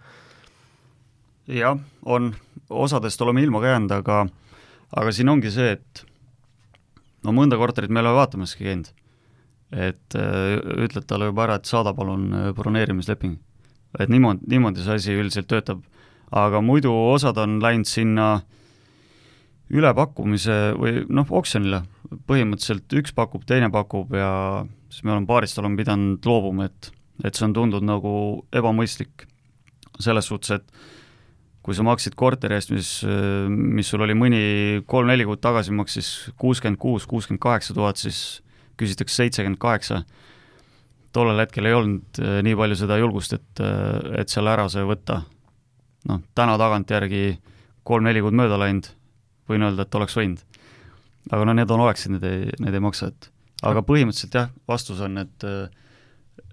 [1.47, 2.35] jah, on,
[2.69, 4.25] osadest oleme ilma ka jäänud, aga
[4.95, 6.05] aga siin ongi see, et
[7.23, 8.93] no mõnda korterit me ei ole vaatamaski käinud
[9.73, 13.37] et äh, ütled talle juba ära, et saada palun äh, broneerimisleping.
[13.99, 15.83] et niimoodi, niimoodi see asi üldiselt töötab.
[16.31, 18.29] Aga muidu osad on läinud sinna
[19.73, 21.83] ülepakkumise või noh, oksjonile,
[22.29, 24.31] põhimõtteliselt üks pakub, teine pakub ja
[24.89, 26.91] siis me oleme paarist oleme pidanud loobuma, et,
[27.23, 28.11] et see on tundunud nagu
[28.53, 29.27] ebamõistlik.
[29.99, 30.71] selles suhtes, et
[31.63, 32.89] kui sa maksid korteri eest, mis,
[33.49, 34.41] mis sul oli mõni
[34.85, 38.41] kolm-neli kuud tagasi, maksis kuuskümmend kuus, kuuskümmend kaheksa tuhat, siis
[38.77, 40.03] küsitakse seitsekümmend kaheksa.
[41.15, 44.83] tollel hetkel ei olnud äh, nii palju seda julgust, et, äh, et seal ära see
[44.83, 45.21] võtta.
[46.09, 47.37] Noh, täna tagantjärgi
[47.85, 48.89] kolm-neli kuud mööda läinud,
[49.49, 50.43] võin öelda, et oleks võinud.
[51.31, 53.29] aga no need on oleksid, need ei, need ei maksa, et
[53.65, 55.49] aga põhimõtteliselt jah, vastus on, et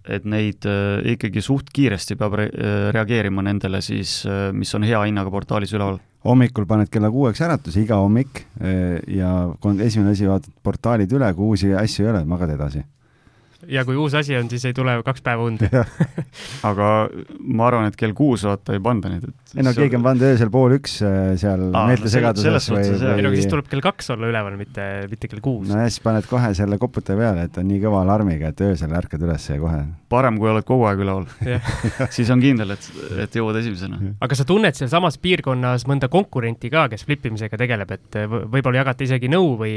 [0.02, 0.66] et neid
[1.12, 2.48] ikkagi suht kiiresti peab re
[2.94, 8.00] reageerima nendele siis, mis on hea hinnaga portaalis üleval hommikul paned kella kuueks äratuse iga
[8.02, 8.42] hommik
[9.06, 9.30] ja
[9.78, 12.82] esimene asi vaatad portaalid üle, kui uusi asju ei ole, magad edasi
[13.70, 15.62] ja kui uus asi on, siis ei tule kaks päeva und
[16.68, 16.88] aga
[17.38, 20.26] ma arvan, et kell kuus vaata ei panda neid, et ei no keegi on pannud
[20.26, 24.12] öösel pool üks äh, seal meeltesegaduses no, või, või ei no siis tuleb kell kaks
[24.14, 25.68] olla üleval, mitte, mitte kell kuus.
[25.70, 28.94] no ja siis paned kohe selle koputaja peale, et on nii kõva alarmiga, et öösel
[28.98, 29.82] ärkad üles ja kohe.
[30.12, 31.28] parem, kui oled kogu aeg üleval
[32.16, 32.90] siis on kindel, et,
[33.26, 34.00] et jõuad esimesena.
[34.22, 39.30] aga sa tunned sealsamas piirkonnas mõnda konkurenti ka, kes flippimisega tegeleb, et võib-olla jagate isegi
[39.32, 39.74] nõu või,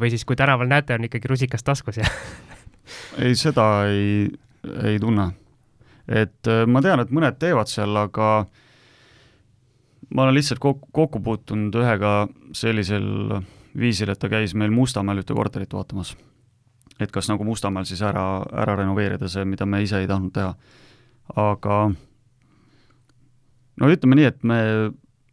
[0.00, 2.08] või siis, kui tänaval näete, on ikkagi rusikas taskus ja
[3.18, 4.28] ei, seda ei,
[4.84, 5.30] ei tunne.
[6.08, 8.46] et äh, ma tean, et mõned teevad seal, aga
[10.14, 12.14] ma olen lihtsalt kokku, kokku puutunud ühega
[12.54, 13.06] sellisel
[13.76, 16.16] viisil, et ta käis meil Mustamäel ühte korterit vaatamas.
[17.00, 20.54] et kas nagu Mustamäel siis ära, ära renoveerida see, mida me ise ei tahtnud teha.
[21.36, 21.80] aga
[23.80, 24.60] no ütleme nii, et me,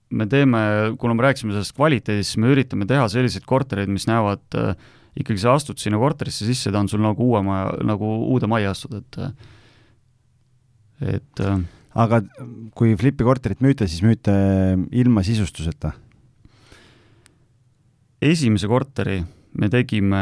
[0.09, 0.59] me teeme,
[0.99, 4.75] kuna me rääkisime sellest kvaliteedist, siis me üritame teha selliseid kortereid, mis näevad äh,
[5.19, 8.73] ikkagi sa astud sinna korterisse sisse, ta on sul nagu uue maja, nagu uude majja
[8.73, 9.19] astuda, et
[11.03, 11.59] et äh,
[11.99, 12.21] aga
[12.77, 14.33] kui Flipi korterit müüte, siis müüte
[14.91, 15.93] ilma sisustuseta?
[18.23, 19.17] esimese korteri
[19.59, 20.21] me tegime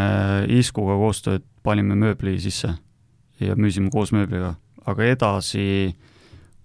[0.50, 2.74] Iskuga koostööd, panime mööbli sisse
[3.38, 4.56] ja müüsime koos mööbliga,
[4.90, 5.94] aga edasi,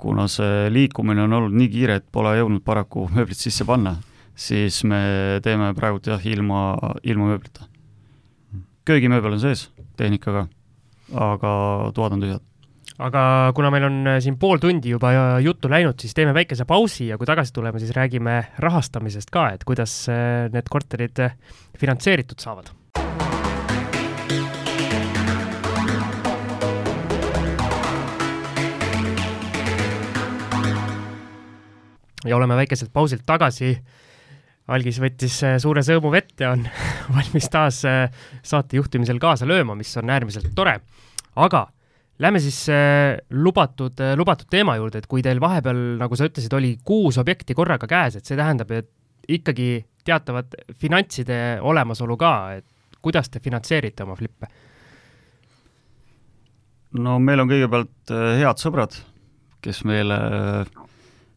[0.01, 3.99] kuna see liikumine on olnud nii kiire, et pole jõudnud paraku mööblit sisse panna,
[4.33, 6.71] siis me teeme praegult jah, ilma,
[7.05, 7.69] ilma mööblita
[8.87, 9.67] köögimööbel on sees
[9.99, 10.47] tehnikaga,
[11.15, 11.53] aga
[11.97, 12.45] toad on tühjad.
[12.97, 13.23] aga
[13.57, 15.13] kuna meil on äh, siin pool tundi juba
[15.45, 19.67] juttu läinud, siis teeme väikese pausi ja kui tagasi tuleme, siis räägime rahastamisest ka, et
[19.69, 21.37] kuidas äh, need korterid äh,
[21.79, 22.73] finantseeritud saavad
[32.27, 33.77] ja oleme väikeselt pausilt tagasi
[34.73, 36.67] algis võttis äh, suure sõõmu vett ja on
[37.17, 38.11] valmis taas äh,
[38.43, 40.81] saate juhtimisel kaasa lööma, mis on äärmiselt tore.
[41.37, 41.67] aga
[42.23, 46.77] lähme siis äh, lubatud, lubatud teema juurde, et kui teil vahepeal, nagu sa ütlesid, oli
[46.85, 48.91] kuus objekti korraga käes, et see tähendab, et
[49.29, 54.51] ikkagi teatavat finantside olemasolu ka, et kuidas te finantseerite oma flippe?
[56.97, 58.95] no meil on kõigepealt head sõbrad,
[59.61, 60.17] kes meile,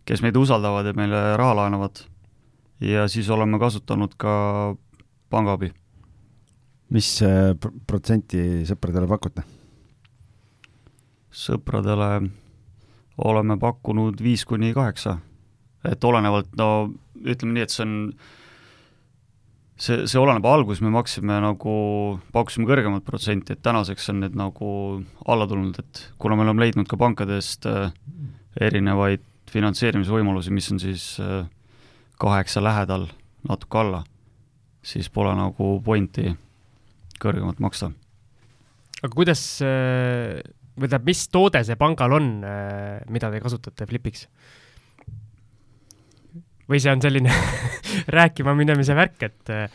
[0.07, 1.99] kes meid usaldavad ja meile raha laenavad
[2.81, 4.75] ja siis oleme kasutanud ka
[5.29, 5.71] pangaabi.
[6.89, 7.53] mis äh,
[7.87, 9.43] protsenti sõpradele pakute?
[11.29, 12.29] sõpradele
[13.25, 15.19] oleme pakkunud viis kuni kaheksa,
[15.85, 16.89] et olenevalt, no
[17.19, 17.93] ütleme nii, et see on,
[19.77, 21.75] see, see oleneb, alguses me maksime nagu,
[22.33, 24.71] pakkusime kõrgemat protsenti, et tänaseks on need nagu
[25.27, 27.91] alla tulnud, et kuna me oleme leidnud ka pankadest äh,
[28.59, 31.43] erinevaid finantseerimisvõimalusi, mis on siis äh,
[32.19, 33.07] kaheksa lähedal,
[33.47, 34.03] natuke alla,
[34.83, 36.33] siis pole nagu pointi
[37.19, 37.91] kõrgemat maksta.
[38.99, 40.39] aga kuidas, äh,
[40.75, 44.27] või tähendab, mis toode see pangal on, äh, mida te kasutate Flipiks?
[46.69, 47.33] või see on selline
[48.17, 49.71] rääkima minemise värk, et äh,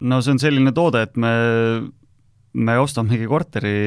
[0.00, 1.32] no see on selline toode, et me,
[2.52, 3.78] me ostamegi korteri,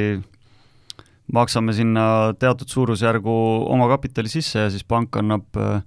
[1.36, 2.08] maksame sinna
[2.40, 3.36] teatud suurusjärgu
[3.76, 5.84] omakapitali sisse ja siis pank annab äh,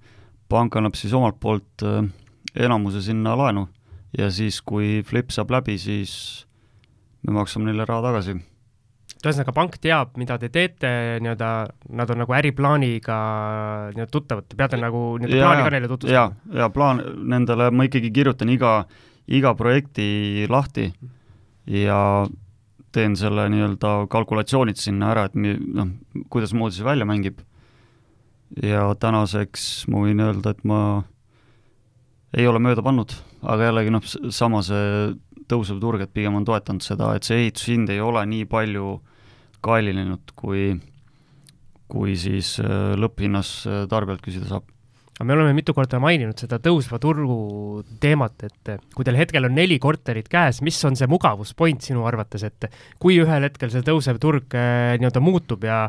[0.49, 2.05] pank annab siis omalt poolt äh,
[2.57, 3.67] enamuse sinna laenu
[4.17, 6.13] ja siis, kui flip saab läbi, siis
[7.27, 8.39] me maksame neile raha tagasi.
[9.19, 10.91] ühesõnaga, pank teab, mida te teete,
[11.25, 11.51] nii-öelda
[11.99, 13.19] nad on nagu äriplaaniga
[13.95, 16.17] nii-öelda tuttavad, te peate nagu nii-öelda plaani ka neile tutvustama?
[16.17, 17.03] jaa, ja plaan,
[17.35, 18.75] nendele ma ikkagi kirjutan iga,
[19.27, 20.93] iga projekti lahti
[21.69, 22.01] ja
[22.95, 25.93] teen selle nii-öelda kalkulatsioonid sinna ära, et mi-, noh,
[26.33, 27.43] kuidasmoodi see välja mängib
[28.63, 30.81] ja tänaseks ma võin öelda, et ma
[32.37, 35.13] ei ole mööda pannud, aga jällegi noh, sama see
[35.49, 38.99] tõusev turg, et pigem on toetanud seda, et see ehitushind ei ole nii palju
[39.65, 40.73] kallinenud, kui,
[41.91, 44.69] kui siis äh, lõpphinnas äh, tarbijalt küsida saab.
[45.19, 49.57] Aga me oleme mitu korda maininud seda tõusva turgu teemat, et kui teil hetkel on
[49.57, 52.69] neli korterit käes, mis on see mugavuspoint sinu arvates, et
[53.03, 55.89] kui ühel hetkel see tõusev turg äh, nii-öelda muutub ja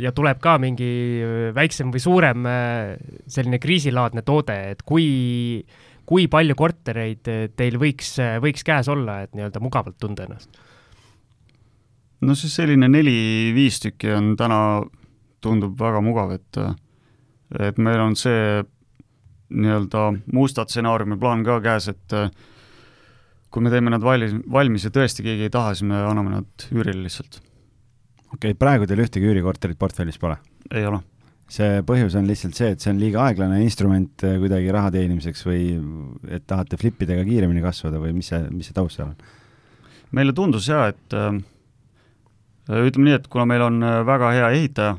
[0.00, 0.90] ja tuleb ka mingi
[1.22, 2.94] äh, väiksem või suurem äh,
[3.30, 5.64] selline kriisilaadne toode, et kui,
[6.08, 10.62] kui palju kortereid äh, teil võiks, võiks käes olla, et nii-öelda mugavalt tunda ennast?
[12.26, 14.58] no siis selline neli-viis tükki on täna,
[15.44, 16.62] tundub väga mugav, et
[17.60, 18.64] et meil on see
[19.54, 22.16] nii-öelda musta stsenaariumi plaan ka käes, et
[23.54, 26.66] kui me teeme nad valmis, valmis ja tõesti keegi ei taha, siis me anname nad
[26.72, 27.38] üürile lihtsalt
[28.36, 30.38] okei okay,, praegu teil ühtegi üürikorterit portfellis pole?
[30.74, 31.00] ei ole.
[31.50, 35.46] see põhjus on lihtsalt see, et see on liiga aeglane instrument äh, kuidagi raha teenimiseks
[35.46, 35.64] või
[36.28, 39.18] et tahate flippidega kiiremini kasvada või mis see, mis see taust seal on?
[40.16, 41.40] meile tundus jaa, et äh,
[42.70, 44.96] ütleme nii, et kuna meil on äh, väga hea ehitaja,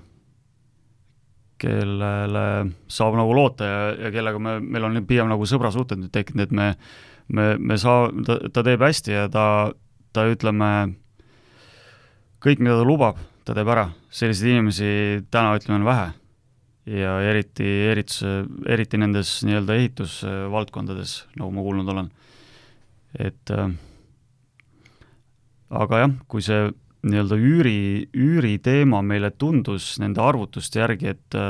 [1.57, 2.45] kellele
[2.91, 6.53] saab nagu loota ja, ja kellega me, meil on pigem nagu sõbrasuhted nüüd tekkinud, et
[6.55, 6.67] me,
[7.33, 9.47] me, me saa-, ta, ta teeb hästi ja ta,
[10.13, 10.71] ta ütleme,
[12.43, 14.89] kõik, mida ta lubab, ta teeb ära, selliseid inimesi
[15.33, 16.07] täna, ütleme, on vähe.
[16.87, 18.29] ja eriti, eriti,
[18.71, 22.11] eriti nendes nii-öelda ehitusvaldkondades, nagu ma kuulnud olen.
[23.19, 23.71] et äh,
[25.69, 26.69] aga jah, kui see
[27.07, 27.81] nii-öelda üüri,
[28.15, 31.41] üüriteema meile tundus nende arvutuste järgi, et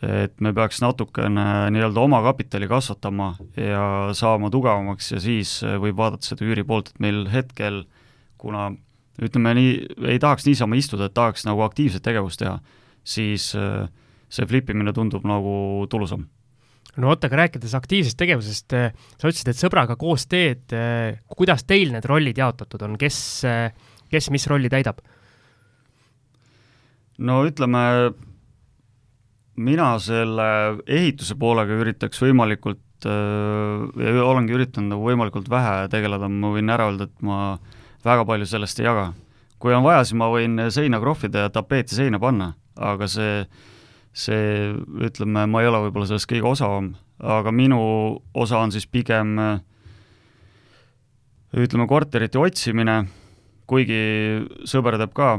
[0.00, 1.42] et me peaks natukene
[1.74, 7.26] nii-öelda omakapitali kasvatama ja saama tugevamaks ja siis võib vaadata seda üüri poolt, et meil
[7.28, 7.82] hetkel,
[8.40, 8.70] kuna
[9.22, 9.74] ütleme nii,
[10.10, 12.56] ei tahaks niisama istuda, et tahaks nagu aktiivset tegevust teha,
[13.06, 13.86] siis äh,
[14.32, 16.26] see flipimine tundub nagu tulusam.
[16.96, 21.66] no vot, aga rääkides aktiivsest tegevusest, äh, sa ütlesid, et sõbraga koos teed, äh, kuidas
[21.68, 23.18] teil need rollid jaotatud on, kes,
[24.10, 25.02] kes mis rolli täidab?
[27.22, 27.84] no ütleme,
[29.62, 30.48] mina selle
[30.90, 37.06] ehituse poolega üritaks võimalikult äh,, olengi üritanud nagu võimalikult vähe tegeleda, ma võin ära öelda,
[37.06, 39.12] et ma äh, väga palju sellest ei jaga.
[39.58, 43.46] kui on vaja, siis ma võin seina krohvida ja tapeeti seina panna, aga see,
[44.12, 46.90] see, ütleme, ma ei ole võib-olla sellest kõige osavam,
[47.22, 47.80] aga minu
[48.34, 49.38] osa on siis pigem
[51.54, 53.04] ütleme, korterite otsimine,
[53.70, 54.02] kuigi
[54.68, 55.38] sõber teeb ka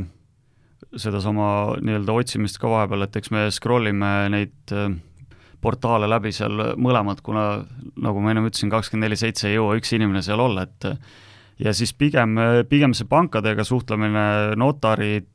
[0.95, 4.95] sedasama nii-öelda otsimist ka vahepeal, et eks me scroll ime neid äh,
[5.63, 7.45] portaale läbi seal mõlemad, kuna
[8.01, 10.87] nagu ma ennem ütlesin, kakskümmend neli seitse ei jõua üks inimene seal olla, et
[11.59, 12.35] ja siis pigem,
[12.69, 15.29] pigem see pankadega suhtlemine, notarid,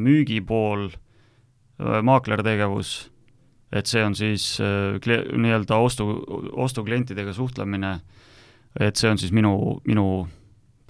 [0.00, 0.88] müügipool,
[1.80, 2.94] maaklertegevus,
[3.72, 4.96] et see on siis äh,
[5.32, 6.08] nii-öelda ostu,
[6.52, 7.98] ostuklientidega suhtlemine,
[8.80, 9.52] et see on siis minu,
[9.86, 10.06] minu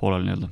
[0.00, 0.50] poolel nii-öelda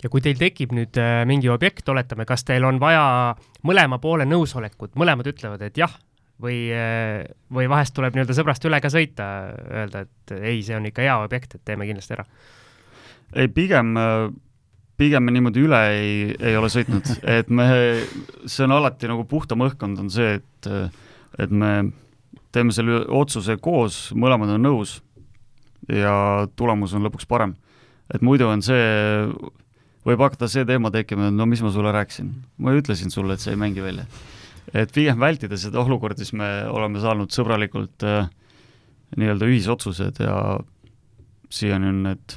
[0.00, 3.34] ja kui teil tekib nüüd äh, mingi objekt, oletame, kas teil on vaja
[3.66, 5.92] mõlema poole nõusolekut, mõlemad ütlevad, et jah,
[6.40, 9.26] või, äh, või vahest tuleb nii-öelda sõbrast üle ka sõita,
[9.68, 12.26] öelda, et ei, see on ikka hea objekt, et teeme kindlasti ära?
[13.34, 13.94] Ei, pigem,
[15.00, 17.08] pigem me niimoodi üle ei, ei ole sõitnud,
[17.38, 17.68] et me,
[18.46, 20.70] see on alati nagu puhtam õhkkond on see, et,
[21.40, 21.72] et me
[22.54, 24.98] teeme selle otsuse koos, mõlemad on nõus
[25.90, 27.54] ja tulemus on lõpuks parem.
[28.12, 28.84] et muidu on see
[30.06, 33.36] võib hakata see teema tekkima, et no mis ma sulle rääkisin, ma ju ütlesin sulle,
[33.36, 34.06] et sa ei mängi välja.
[34.74, 38.28] et pigem vältida seda olukorda, siis me oleme saanud sõbralikult äh,
[39.18, 40.36] nii-öelda ühisotsused ja
[41.50, 42.36] siiani on need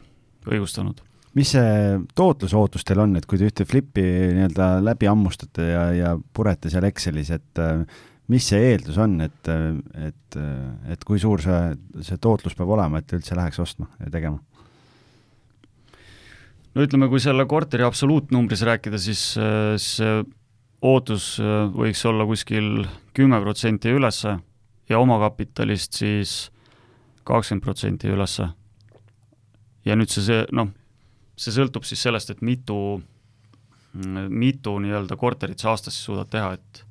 [0.50, 1.02] õigustanud.
[1.34, 6.16] mis see tootlusootus teil on, et kui te ühte Flipi nii-öelda läbi hammustate ja, ja
[6.18, 7.84] purete seal Excelis, et äh,
[8.32, 9.52] mis see eeldus on, et,
[10.08, 10.38] et,
[10.94, 11.74] et kui suur see,
[12.06, 14.40] see tootlus peab olema, et üldse läheks ostma ja tegema?
[16.74, 20.16] no ütleme, kui selle korteri absoluutnumbris rääkida, siis see
[20.84, 22.84] ootus äh, võiks olla kuskil
[23.16, 24.38] kümme protsenti ülesse
[24.90, 26.34] ja omakapitalist siis
[27.24, 28.50] kakskümmend protsenti ülesse.
[29.86, 30.72] Ja nüüd see, see noh,
[31.40, 32.78] see sõltub siis sellest, et mitu,
[33.94, 36.84] mitu nii-öelda korterit sa aastas suudad teha, et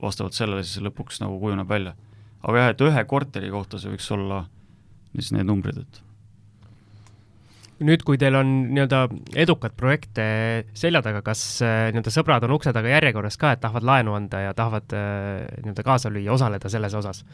[0.00, 1.96] vastavalt sellele siis lõpuks nagu kujuneb välja.
[2.42, 4.44] aga jah, et ühe korteri kohta see võiks olla
[5.14, 6.00] siis need numbrid, et
[7.84, 9.04] nüüd, kui teil on nii-öelda
[9.40, 10.24] edukat projekte
[10.76, 14.44] selja taga, kas äh, nii-öelda sõbrad on ukse taga järjekorras ka, et tahavad laenu anda
[14.44, 17.24] ja tahavad äh, nii-öelda kaasa lüüa, osaleda selles osas?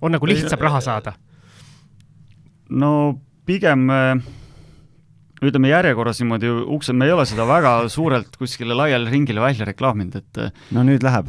[0.00, 1.16] on nagu lihtsam raha saada?
[2.70, 2.90] No
[3.46, 4.24] pigem äh,
[5.44, 10.16] ütleme järjekorras niimoodi ukse, me ei ole seda väga suurelt kuskile laiale ringile välja reklaaminud,
[10.16, 11.28] et no nüüd läheb.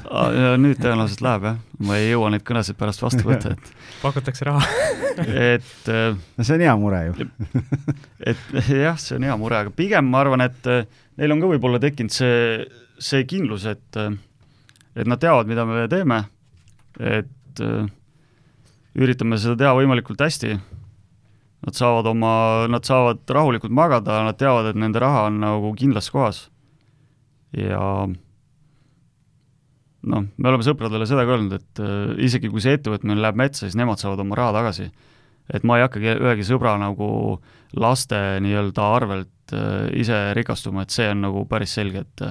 [0.61, 3.73] nüüd tõenäoliselt läheb jah, ma ei jõua neid kõnesid pärast vastu võtta, et
[4.03, 4.63] pakutakse raha.
[5.17, 7.25] Et no see on hea mure ju.
[8.29, 10.67] Et jah, see on hea mure, aga pigem ma arvan, et
[11.17, 12.67] neil on ka võib-olla tekkinud see,
[13.01, 16.21] see kindlus, et et nad teavad, mida me teeme,
[17.01, 17.63] et
[18.97, 20.53] üritame seda teha võimalikult hästi
[21.65, 22.33] Nad saavad oma,
[22.69, 26.47] nad saavad rahulikult magada, nad teavad, et nende raha on nagu kindlas kohas.
[27.57, 27.81] ja
[30.07, 33.65] noh, me oleme sõpradele seda ka öelnud, et äh, isegi kui see ettevõtmine läheb metsa,
[33.65, 34.91] siis nemad saavad oma raha tagasi.
[35.47, 37.09] et ma ei hakkagi ühegi sõbra nagu
[37.73, 42.27] laste nii-öelda arvelt äh, ise rikastuma, et see on nagu päris selge, et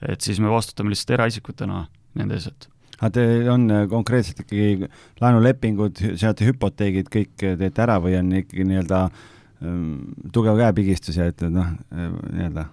[0.00, 1.82] et siis me vastutame lihtsalt eraisikutena
[2.16, 2.68] nende ees, et
[3.00, 4.88] aga teil on äh, konkreetselt ikkagi
[5.20, 9.90] laenulepingud, seate hüpoteegid, kõik teete ära või on ikkagi nii-öelda ähm,
[10.34, 12.68] tugev käepigistus ja et noh, nii-öelda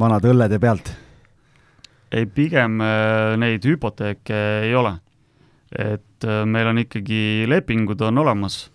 [0.00, 0.94] vanade õllede pealt?
[2.12, 2.80] ei, pigem
[3.40, 4.98] neid hüpoteeke ei ole.
[5.72, 8.66] et meil on ikkagi lepingud on olemas,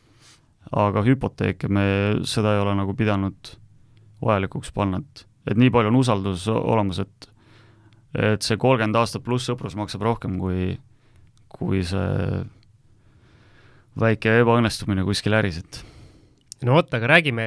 [0.73, 1.83] aga hüpoteeke me
[2.25, 3.51] seda ei ole nagu pidanud
[4.23, 7.29] vajalikuks panna, et, et nii palju on usaldus olemas, et
[8.15, 10.77] et see kolmkümmend aastat pluss sõprus maksab rohkem kui,
[11.51, 12.43] kui see
[13.97, 15.81] väike ebaõnnestumine kuskil äris, et
[16.65, 17.45] no vot, aga räägime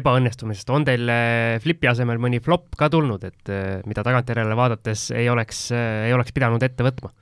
[0.00, 5.08] ebaõnnestumisest, on teil äh, Flipi asemel mõni flop ka tulnud, et äh, mida tagantjärele vaadates
[5.14, 7.12] ei oleks, äh, ei oleks pidanud ette võtma?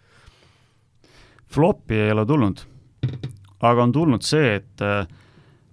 [1.48, 2.60] Flopi ei ole tulnud,
[3.64, 4.82] aga on tulnud see, et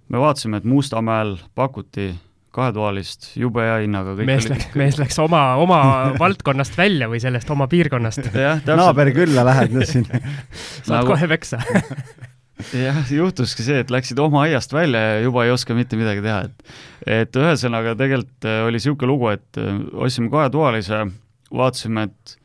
[0.08, 2.08] me vaatasime, et Mustamäel pakuti
[2.56, 4.14] kahetoalist, jube hea hinnaga.
[4.26, 5.80] mees läks, mees läks oma, oma
[6.22, 8.32] valdkonnast välja või sellest oma piirkonnast.
[8.66, 11.12] naabri külla lähed nüüd siin saad nagu...
[11.12, 11.60] kohe peksa
[12.86, 16.46] jah, juhtuski see, et läksid oma aiast välja ja juba ei oska mitte midagi teha,
[16.48, 21.04] et et ühesõnaga tegelikult äh, oli niisugune lugu, et äh, ostsime kahetoalise,
[21.52, 22.36] vaatasime, et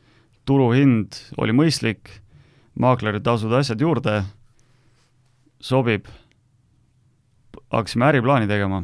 [0.48, 2.12] turuhind oli mõistlik,
[2.78, 4.20] maakleri tasud, asjad juurde,
[5.62, 6.10] sobib,
[7.72, 8.82] hakkasime äriplaani tegema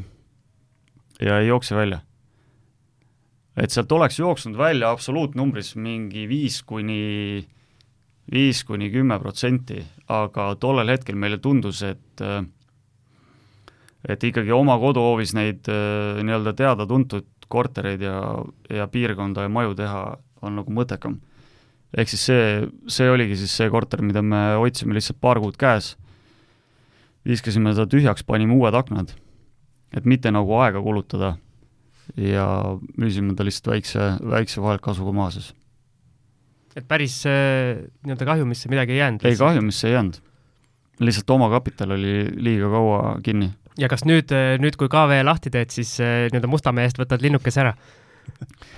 [1.22, 2.00] ja ei jookse välja.
[3.58, 7.42] et sealt oleks jooksnud välja absoluutnumbris mingi viis kuni,
[8.30, 12.22] viis kuni kümme protsenti, aga tollel hetkel meile tundus, et
[14.08, 18.20] et ikkagi oma koduhoovis neid nii-öelda teada-tuntud kortereid ja,
[18.70, 20.02] ja piirkonda ja maju teha
[20.42, 21.18] on nagu mõttekam.
[21.96, 25.96] ehk siis see, see oligi siis see korter, mida me hoidsime lihtsalt paar kuud käes,
[27.26, 29.16] viskasime ta tühjaks, panime uued aknad
[29.97, 31.36] et mitte nagu aega kulutada
[32.16, 32.47] ja
[32.99, 35.53] müüsime ta lihtsalt väikse, väikse vahelkasvuga maha siis.
[36.76, 39.24] et päris äh, nii-öelda kahjumisse midagi ei jäänud?
[39.28, 40.20] ei, kahjumisse ei jäänud.
[41.01, 43.51] lihtsalt omakapital oli liiga kaua kinni.
[43.78, 47.24] ja kas nüüd, äh, nüüd kui KV lahti teed, siis äh, nii-öelda Mustamäe eest võtad
[47.24, 47.76] linnukese ära?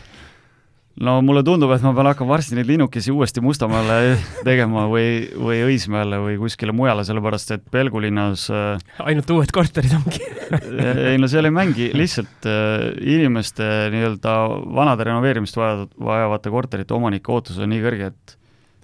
[1.04, 4.16] no mulle tundub, et ma pean hakkama varsti neid linnukesi uuesti Mustamaale
[4.48, 10.24] tegema või, või Õismäele või kuskile mujale, sellepärast et Pelgulinnas äh, ainult uued korterid ongi.
[11.10, 14.34] Ei no seal ei mängi, lihtsalt äh, inimeste nii-öelda
[14.76, 18.36] vanade renoveerimist vajavad, vajavate korterite omanike ootus on nii kõrge, et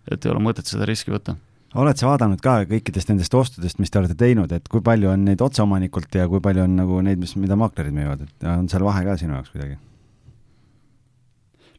[0.07, 1.35] et ei ole mõtet seda riski võtta.
[1.77, 5.27] Oled sa vaadanud ka kõikidest nendest ostudest, mis te olete teinud, et kui palju on
[5.27, 8.87] neid otseomanikult ja kui palju on nagu neid, mis, mida maaklerid müüvad, et on seal
[8.87, 9.77] vahe ka sinu jaoks kuidagi?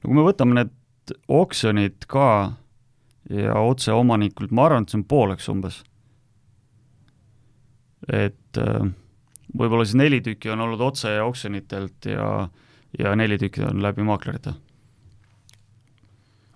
[0.01, 0.73] No kui me võtame need
[1.31, 2.29] oksjonid ka
[3.29, 5.81] ja otseomanikult, ma arvan, et see on pooleks umbes.
[8.07, 8.85] et äh,
[9.57, 12.29] võib-olla siis neli tükki on olnud otse oksjonitelt ja,
[12.99, 14.53] ja neli tükki on läbi maaklerite.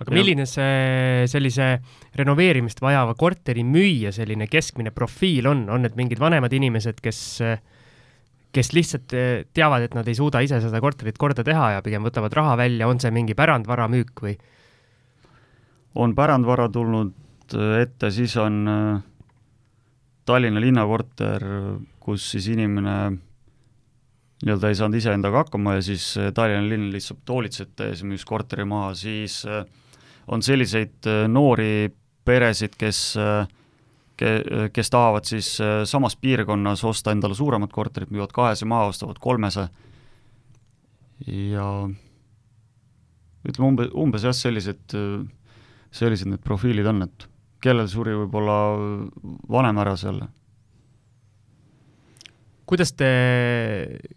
[0.02, 1.74] aga milline see sellise
[2.18, 7.60] renoveerimist vajava korteri müüja selline keskmine profiil on, on need mingid vanemad inimesed, kes äh,
[8.56, 12.04] kes lihtsalt eh, teavad, et nad ei suuda ise seda korterit korda teha ja pigem
[12.06, 14.36] võtavad raha välja, on see mingi pärandvara müük või?
[16.02, 19.02] on pärandvara tulnud eh, ette, siis on eh,
[20.26, 21.43] Tallinna linnakorter,
[21.99, 22.97] kus siis inimene
[24.41, 26.06] nii-öelda ei saanud iseendaga hakkama ja siis
[26.38, 29.41] Tallinna linn lihtsalt hoolitses ette ja siis müüs korteri maha, siis
[30.32, 31.89] on selliseid noori
[32.26, 33.49] peresid, kes äh,
[34.22, 39.19] ke-, kes tahavad siis äh, samas piirkonnas osta endale suuremat korterit, müüvad kahese maha, ostavad
[39.22, 39.67] kolmese
[41.28, 41.67] ja
[43.47, 44.93] ütleme umbe, umbes jah, sellised,
[45.93, 47.26] sellised need profiilid on, et
[47.61, 48.59] kellel suri võib-olla
[49.51, 50.22] vanem ära seal.
[52.72, 53.07] kuidas te,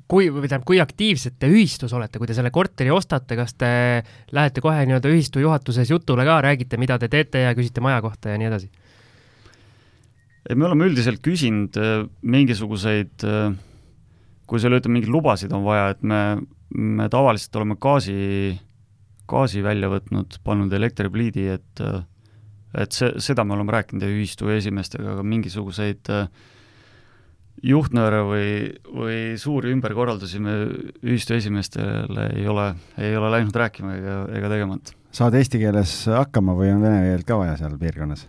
[0.06, 3.70] kui, või tähendab, kui aktiivsed te ühistus olete, kui te selle korteri ostate, kas te
[4.32, 8.30] lähete kohe nii-öelda ühistu juhatuses jutule ka, räägite, mida te teete ja küsite maja kohta
[8.30, 8.70] ja nii edasi?
[10.44, 13.52] Et me oleme üldiselt küsinud äh, mingisuguseid, äh,
[14.48, 16.22] kui seal ütleme, mingeid lubasid on vaja, et me,
[16.74, 18.16] me tavaliselt oleme gaasi,
[19.30, 22.02] gaasi välja võtnud, pannud elektripliidi, et äh,
[22.74, 26.08] et see, seda me oleme rääkinud ühistu esimeestega, aga mingisuguseid
[27.62, 28.48] juhtnööre või,
[28.90, 30.56] või suuri ümberkorraldusi me
[31.06, 34.80] ühistu esimeestele ei ole, ei ole läinud rääkima ega, ega tegema,
[35.14, 38.26] saad eesti keeles hakkama või on vene keelt ka vaja seal piirkonnas?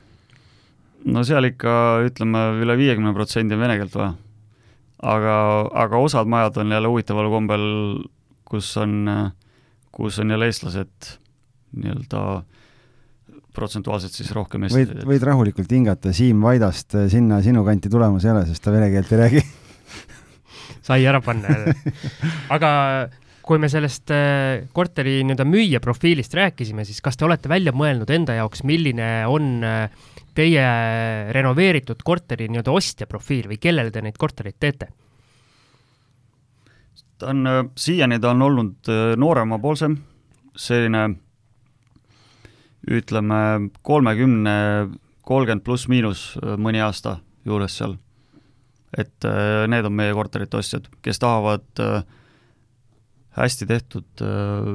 [1.06, 1.74] No seal ikka
[2.08, 4.14] ütleme üle viiekümne protsendi on vene keelt vaja.
[5.16, 5.38] aga,
[5.86, 7.66] aga osad majad on jälle huvitaval kombel,
[8.48, 9.10] kus on,
[9.96, 11.12] kus on jälle eestlased
[11.76, 12.22] nii-öelda
[13.56, 18.46] protsentuaalselt siis rohkem võid, võid rahulikult hingata, Siim Vaidast sinna sinu kanti tulemas ei ole,
[18.50, 19.44] sest ta vene keelt ei räägi.
[20.86, 21.54] Sai ära panna
[22.56, 22.72] aga
[23.46, 28.10] kui me sellest äh, korteri nii-öelda müüja profiilist rääkisime, siis kas te olete välja mõelnud
[28.12, 30.66] enda jaoks, milline on äh, teie
[31.36, 34.92] renoveeritud korteri nii-öelda ostja profiil või kellele te neid kortereid teete?
[37.18, 39.96] ta on, äh, siiani ta on olnud nooremapoolsem,
[40.56, 41.06] selline
[42.92, 43.38] ütleme,
[43.82, 44.58] kolmekümne,
[45.26, 46.26] kolmkümmend pluss-miinus
[46.62, 47.18] mõni aasta
[47.48, 47.96] juures seal.
[48.96, 49.26] et
[49.68, 52.04] need on meie korterite ostjad, kes tahavad äh,
[53.36, 54.70] hästi tehtud äh,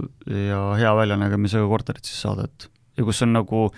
[0.49, 3.69] ja hea väljanägemisega korterit siis saada, et ja kus on nagu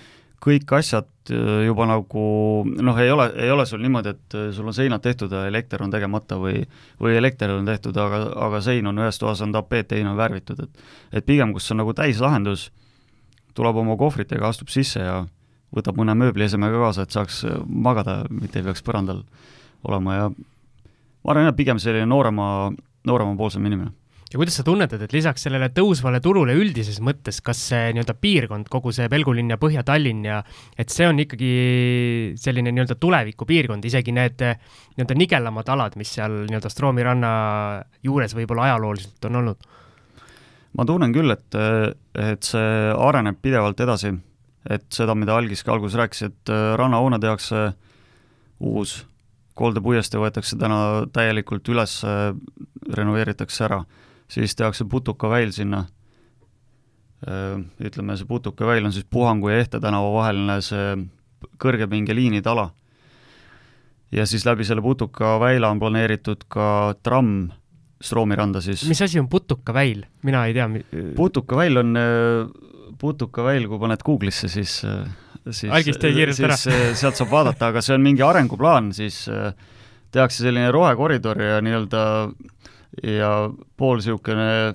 [0.43, 2.24] kõik asjad äh, juba nagu
[2.66, 5.84] noh, ei ole, ei ole sul niimoodi, et äh, sul on seinad tehtud ja elekter
[5.84, 6.64] on tegemata või
[7.01, 10.64] või elekter on tehtud, aga, aga sein on ühes toas on tapeet, teine on värvitud,
[10.64, 12.70] et et pigem, kus on nagu täislahendus,
[13.55, 15.22] tuleb oma kohvritega, astub sisse ja
[15.76, 19.22] võtab mõne mööbliesemega kaasa, et saaks magada, mitte ei peaks põrandal
[19.88, 22.72] olema ja ma arvan, et pigem selline noorema,
[23.07, 23.95] nooremapoolsem inimene
[24.32, 28.70] ja kuidas sa tunnetad, et lisaks sellele tõusvale turule üldises mõttes, kas see nii-öelda piirkond,
[28.72, 30.38] kogu see Pelgulinn ja Põhja-Tallinn ja
[30.78, 31.50] et see on ikkagi
[32.40, 37.32] selline nii-öelda tulevikupiirkond, isegi need nii-öelda nigelamad alad, mis seal nii-öelda Stroomi ranna
[38.06, 39.70] juures võib-olla ajalooliselt on olnud?
[40.72, 41.58] ma tunnen küll, et,
[42.16, 44.14] et see areneb pidevalt edasi,
[44.72, 47.66] et seda, mida Algis ka alguses rääkis, et rannahoone tehakse
[48.64, 49.02] uus,
[49.60, 50.78] koldepuiestee võetakse täna
[51.12, 51.98] täielikult üles,
[52.96, 53.82] renoveeritakse ära
[54.32, 55.84] siis tehakse putukaväil sinna,
[57.82, 60.94] ütleme, see putukaväil on siis Puhangu ja Ehte tänava vaheline see
[61.62, 62.70] kõrgepingeliinide ala.
[64.12, 67.50] ja siis läbi selle putukaväila on planeeritud ka tramm
[68.02, 68.82] Stroomi randa siis.
[68.88, 70.68] mis asi on putukaväil, mina ei tea.
[71.16, 71.98] putukaväil on,
[72.98, 74.80] putukaväil, kui paned Google'isse, siis
[75.50, 75.70] siis,
[76.46, 76.56] ära.
[76.58, 79.24] sealt saab vaadata, aga see on mingi arenguplaan, siis
[80.12, 82.02] tehakse selline rohekoridor ja nii-öelda
[83.01, 83.30] ja
[83.78, 84.74] pool niisugune,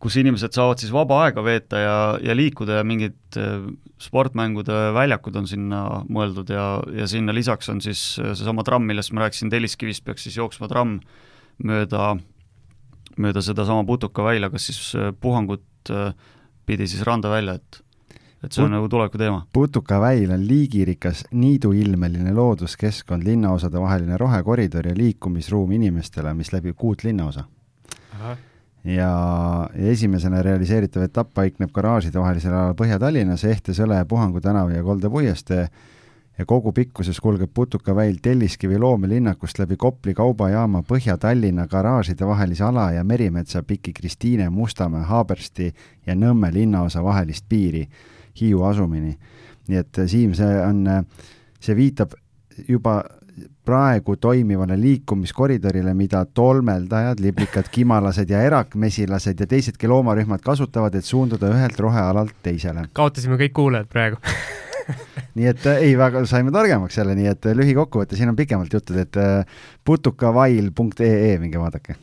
[0.00, 3.66] kus inimesed saavad siis vaba aega veeta ja, ja liikuda ja mingid äh,
[4.00, 9.14] sportmängude väljakud on sinna mõeldud ja, ja sinna lisaks on siis äh, seesama tramm, millest
[9.16, 10.98] ma rääkisin, Telliskivist peaks siis jooksma tramm
[11.64, 12.14] mööda,
[13.20, 15.62] mööda sedasama Putuka välja, kas siis äh, puhangut
[16.64, 17.83] pidi siis randa välja, et
[18.44, 19.46] et see on Put- nagu tuleviku teema.
[19.52, 27.44] putukaväil on liigirikas niiduilmeline looduskeskkond, linnaosade vaheline rohekoridor ja liikumisruum inimestele, mis läbib kuut linnaosa.
[28.20, 28.36] ja,
[28.84, 35.10] ja esimesena realiseeritav etapp paikneb garaažide vahelisel alal Põhja-Tallinnas, Ehte, Sõle, Puhangu tänav ja Kolde
[35.10, 35.68] puiestee
[36.38, 43.04] ja kogu pikkuses kulgeb Putukaväil Telliskivi loomelinnakust läbi Kopli kaubajaama Põhja-Tallinna garaažide vahelise ala ja
[43.04, 45.74] Merimetsa piki Kristiine, Mustamäe, Haabersti
[46.06, 47.88] ja Nõmme linnaosa vahelist piiri
[48.40, 49.16] Hiiu asumini.
[49.68, 50.84] nii et äh, Siim, see on,
[51.60, 52.12] see viitab
[52.68, 53.02] juba
[53.64, 61.48] praegu toimivale liikumiskoridorile, mida tolmeldajad, liblikad, kimalased ja erakmesilased ja teisedki loomarühmad kasutavad, et suunduda
[61.48, 62.88] ühelt rohealalt teisele.
[62.92, 64.20] kaotasime kõik kuulajad praegu
[65.38, 68.72] nii et äh, ei, väga saime targemaks jälle, nii et äh, lühikokkuvõte, siin on pikemalt
[68.72, 71.96] juttu, et äh, putukavail.ee, minge vaadake.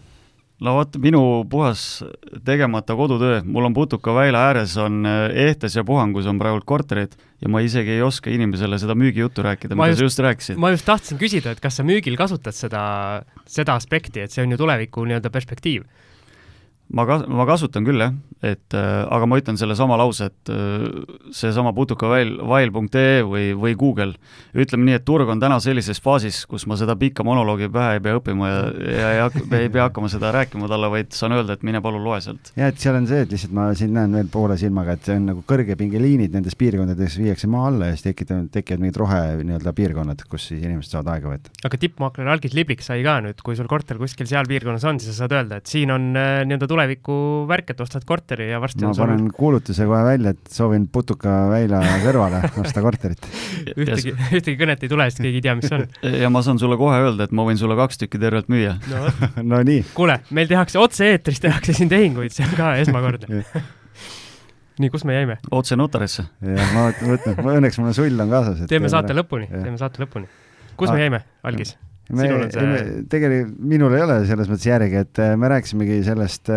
[0.62, 2.04] No vot, minu puhas
[2.46, 7.16] tegemata kodutöö, mul on Putuka väila ääres on äh, Ehtes ja Puhangus on praegu korterid
[7.42, 10.62] ja ma isegi ei oska inimesele seda müügijuttu rääkida, mida just- sa just rääkisid.
[10.62, 12.84] ma just tahtsin küsida, et kas sa müügil kasutad seda,
[13.50, 15.84] seda aspekti, et see on ju tuleviku nii-öelda perspektiiv.
[16.94, 20.86] Ma kas-, ma kasutan küll jah, et äh, aga ma ütlen sellesama lause, et äh,
[21.36, 24.16] seesama putukaväil, vail.ee või, või Google,
[24.58, 28.04] ütleme nii, et turg on täna sellises faasis, kus ma seda pikka monoloogi pähe ei
[28.04, 28.64] pea õppima ja,
[28.98, 32.04] ja ei, hak- ei pea hakkama seda rääkima talle, vaid saan öelda, et mine palun
[32.04, 32.52] loe sealt.
[32.58, 35.20] ja et seal on see, et lihtsalt ma siin näen veel poole silmaga, et see
[35.20, 39.76] on nagu kõrgepingeliinid nendes piirkondades viiakse maa alla ja siis tekitab, tekivad mingid rohe nii-öelda
[39.78, 41.54] piirkonnad, kus siis inimesed saavad aega võtta.
[41.70, 45.14] aga tippmaakler Algis Liblik sai ka nüüd, kui sul korter kuskil seal piirkonnas on, siis
[45.14, 47.16] sa saad öelda, et siin on äh, nii-öelda tuleviku
[47.50, 50.88] värk, et ostad korteri ja varsti ma on sul panen kuulutuse kohe välja, et soovin
[50.92, 53.28] Putuka väila kõrvale osta korterit.
[53.76, 55.86] ühtegi, ühtegi kõnet ei tule, sest keegi ei tea, mis see on.
[56.24, 58.78] ja ma saan sulle kohe öelda, et ma võin sulle kaks tükki tervelt müüa.
[58.92, 59.04] no
[59.52, 63.44] no nii, kuule, meil tehakse otse-eetris tehakse siin tehinguid, see on ka esmakordne.
[64.82, 65.38] nii, kus me jäime?
[65.52, 66.26] otse notarisse.
[66.42, 68.66] ja ma mõtlen, õnneks mul on sull on kaasas.
[68.72, 69.64] teeme saate lõpuni, jah.
[69.70, 70.30] teeme saate lõpuni.
[70.76, 70.98] kus Ah.
[70.98, 71.78] me jäime, Algis?
[72.18, 76.52] Me, see- tegelikult minul ei ole selles mõttes järgi, et äh, me rääkisimegi sellest,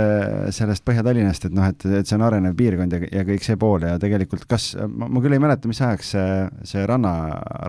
[0.57, 3.87] sellest Põhja-Tallinnast, et noh, et, et see on arenev piirkond ja, ja kõik see pool
[3.87, 6.29] ja tegelikult kas, ma, küll ei mäleta, mis ajaks see,
[6.75, 7.15] see ranna,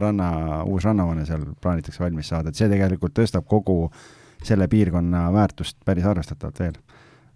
[0.01, 0.29] ranna,
[0.69, 3.89] uus rannahoone seal plaanitakse valmis saada, et see tegelikult tõstab kogu
[4.45, 6.75] selle piirkonna väärtust päris arvestatavalt veel.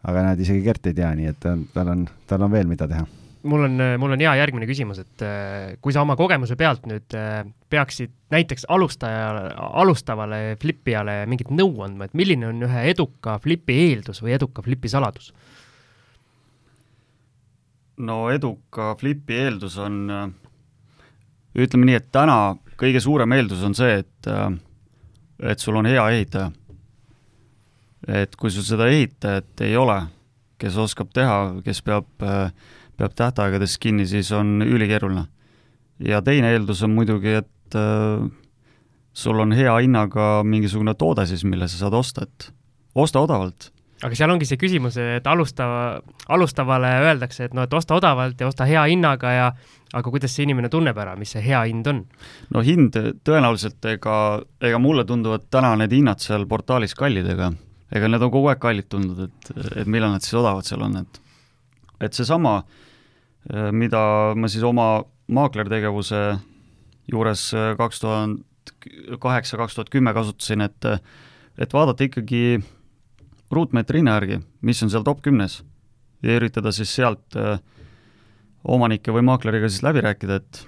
[0.09, 2.87] aga näed, isegi Gert ei tea, nii et ta- tal on, tal on veel, mida
[2.87, 3.05] teha.
[3.43, 7.15] Mul on, mul on hea järgmine küsimus, et äh, kui sa oma kogemuse pealt nüüd
[7.17, 13.77] äh, peaksid näiteks alustajale, alustavale flipijale mingit nõu andma, et milline on ühe eduka flipi
[13.87, 15.31] eeldus või eduka flipi saladus?
[17.99, 19.99] no eduka flipi eeldus on,
[21.59, 22.37] ütleme nii, et täna
[22.79, 24.29] kõige suurem eeldus on see, et,
[25.51, 26.51] et sul on hea ehitaja.
[28.07, 29.97] et kui sul seda ehitajat ei ole,
[30.59, 32.07] kes oskab teha, kes peab,
[32.99, 35.25] peab tähtaegadest kinni, siis on ülikeeruline.
[36.07, 38.29] ja teine eeldus on muidugi, et äh,
[39.13, 42.51] sul on hea hinnaga mingisugune toode siis, mille sa saad osta, et
[42.95, 43.71] osta odavalt
[44.05, 45.99] aga seal ongi see küsimus, et alustava,
[46.31, 49.47] alustavale öeldakse, et no et osta odavalt ja osta hea hinnaga ja
[49.93, 52.03] aga kuidas see inimene tunneb ära, mis see hea hind on?
[52.55, 52.95] no hind
[53.27, 54.15] tõenäoliselt, ega,
[54.63, 57.51] ega mulle tunduvad täna need hinnad seal portaalis kallid, ega,
[57.91, 59.51] ega need on kogu aeg kallid tundunud, et,
[59.83, 61.25] et millal nad siis odavad seal on, et
[61.99, 62.61] et seesama,
[63.71, 64.01] mida
[64.35, 66.19] ma siis oma maaklertegevuse
[67.11, 67.45] juures
[67.79, 68.73] kaks tuhat
[69.19, 70.85] kaheksa, kaks tuhat kümme kasutasin, et
[71.59, 72.59] et vaadata ikkagi
[73.51, 75.59] ruutmeetri hinna järgi, mis on seal top kümnes
[76.23, 77.59] ja üritada siis sealt äh,
[78.67, 80.65] omanike või maakleriga siis läbi rääkida, et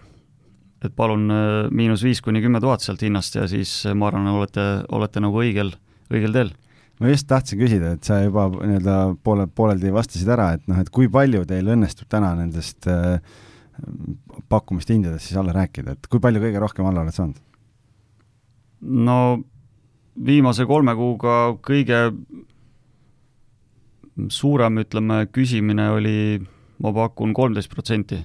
[0.82, 4.32] et palun äh, miinus viis kuni kümme tuhat sealt hinnast ja siis äh, ma arvan,
[4.34, 5.74] olete, olete nagu õigel,
[6.12, 6.54] õigel teel.
[7.02, 10.92] Ma just tahtsin küsida, et sa juba nii-öelda poole, pooleldi vastasid ära, et noh, et
[10.94, 13.18] kui palju teil õnnestub täna nendest äh,
[14.52, 17.42] pakkumiste hindadest siis alla rääkida, et kui palju kõige rohkem alla oled saanud?
[18.82, 19.18] no
[20.26, 21.36] viimase kolme kuuga
[21.66, 22.02] kõige
[24.30, 26.18] suurem, ütleme, küsimine oli,
[26.84, 28.20] ma pakun, kolmteist protsenti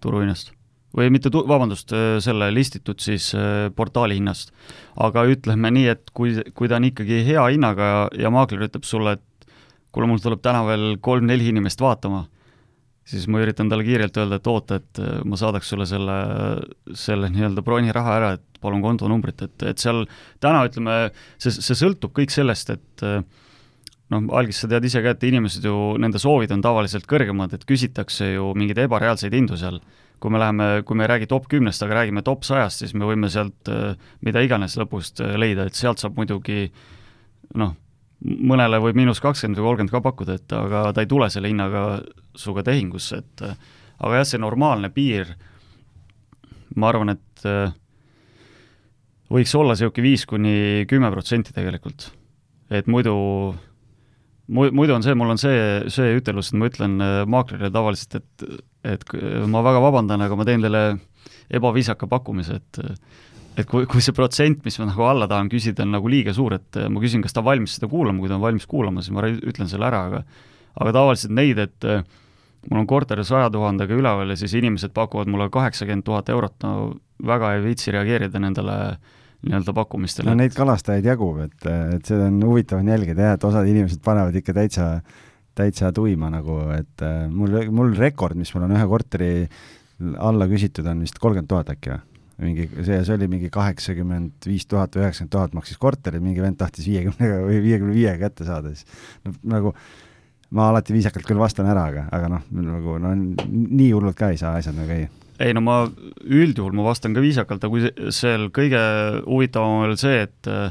[0.00, 0.52] turuhinnast.
[0.98, 1.94] Või mitte vabandust,
[2.24, 4.52] selle listitud siis äh, portaali hinnast.
[4.98, 8.86] aga ütleme nii, et kui, kui ta on ikkagi hea hinnaga ja, ja maakler ütleb
[8.88, 9.52] sulle, et
[9.94, 12.26] kuule, mul tuleb täna veel kolm-neli inimest vaatama,
[13.08, 16.18] siis ma üritan talle kiirelt öelda, et oota, et äh, ma saadaks sulle selle,
[16.98, 20.04] selle nii-öelda broniraha ära, et palun kontonumbrit, et, et seal
[20.42, 21.04] täna ütleme,
[21.38, 23.22] see, see sõltub kõik sellest, et äh,
[24.12, 27.66] noh, algis sa tead ise ka, et inimesed ju, nende soovid on tavaliselt kõrgemad, et
[27.68, 29.80] küsitakse ju mingeid ebareaalseid hindu seal.
[30.20, 33.08] Kui me läheme, kui me ei räägi top kümnest, aga räägime top sajast, siis me
[33.08, 33.94] võime sealt äh,
[34.26, 36.68] mida iganes lõpust äh, leida, et sealt saab muidugi
[37.58, 37.74] noh,
[38.20, 41.84] mõnele võib miinus kakskümmend või kolmkümmend ka pakkuda, et aga ta ei tule selle hinnaga
[42.34, 45.30] sinuga tehingusse, et aga jah, see normaalne piir,
[46.74, 47.46] ma arvan, et
[49.32, 52.10] võiks olla niisugune viis kuni kümme protsenti tegelikult.
[52.70, 53.14] et muidu,
[54.48, 55.60] muidu on see, mul on see,
[55.92, 58.60] see ütelus, et ma ütlen maaklerile tavaliselt, et,
[58.96, 59.04] et
[59.50, 60.84] ma väga vabandan, aga ma teen teile
[61.52, 62.82] ebaviisaka pakkumise, et
[63.58, 66.54] et kui, kui see protsent, mis ma nagu alla tahan küsida, on nagu liiga suur,
[66.54, 69.16] et ma küsin, kas ta on valmis seda kuulama, kui ta on valmis kuulama, siis
[69.16, 70.20] ma ütlen selle ära, aga
[70.78, 72.04] aga tavaliselt neid, et äh,
[72.68, 76.74] mul on korter saja tuhandega üleval ja siis inimesed pakuvad mulle kaheksakümmend tuhat eurot, no
[77.26, 78.78] väga ei viitsi reageerida nendele
[79.46, 80.30] nii-öelda pakkumistele.
[80.30, 81.56] no neid kalastajaid jagub, et,
[81.94, 84.88] et seda on huvitav on jälgida jah, et osad inimesed panevad ikka täitsa,
[85.58, 89.32] täitsa tuima nagu, et äh, mul, mul rekord, mis mul on ühe korteri
[90.22, 92.04] alla küsitud, on vist kolmkümmend tuhat äkki või?
[92.38, 96.58] mingi, see, see oli mingi kaheksakümmend viis tuhat või üheksakümmend tuhat maksis korteri, mingi vend
[96.60, 98.86] tahtis viiekümnega või viiekümne viiega kätte saada, siis
[99.26, 99.72] no, nagu
[100.54, 104.38] ma alati viisakalt küll vastan ära, aga, aga noh, nagu no nii hullult ka ei
[104.40, 105.10] saa asjad nagu käia.
[105.42, 105.78] Ei no ma
[106.24, 108.80] üldjuhul ma vastan ka viisakalt, aga kui seal kõige
[109.24, 110.70] huvitavam on veel see, et äh,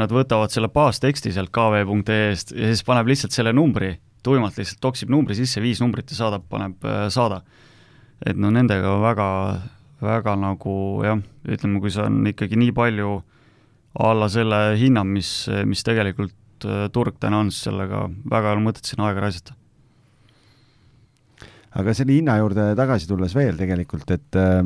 [0.00, 3.94] nad võtavad selle baasteksti sealt kv.ee-st ja siis paneb lihtsalt selle numbri,
[4.26, 7.42] tuimalt lihtsalt toksib numbri sisse, viis numbrit ja saadab, paneb äh, saada.
[8.26, 9.28] et no nendega väga
[10.00, 13.20] väga nagu jah, ütleme, kui see on ikkagi nii palju
[14.00, 15.30] alla selle hinna, mis,
[15.68, 19.56] mis tegelikult äh, turg täna on, siis sellega väga ei ole mõtet siin aega raisata.
[21.78, 24.64] Aga selle hinna juurde tagasi tulles veel tegelikult, et äh,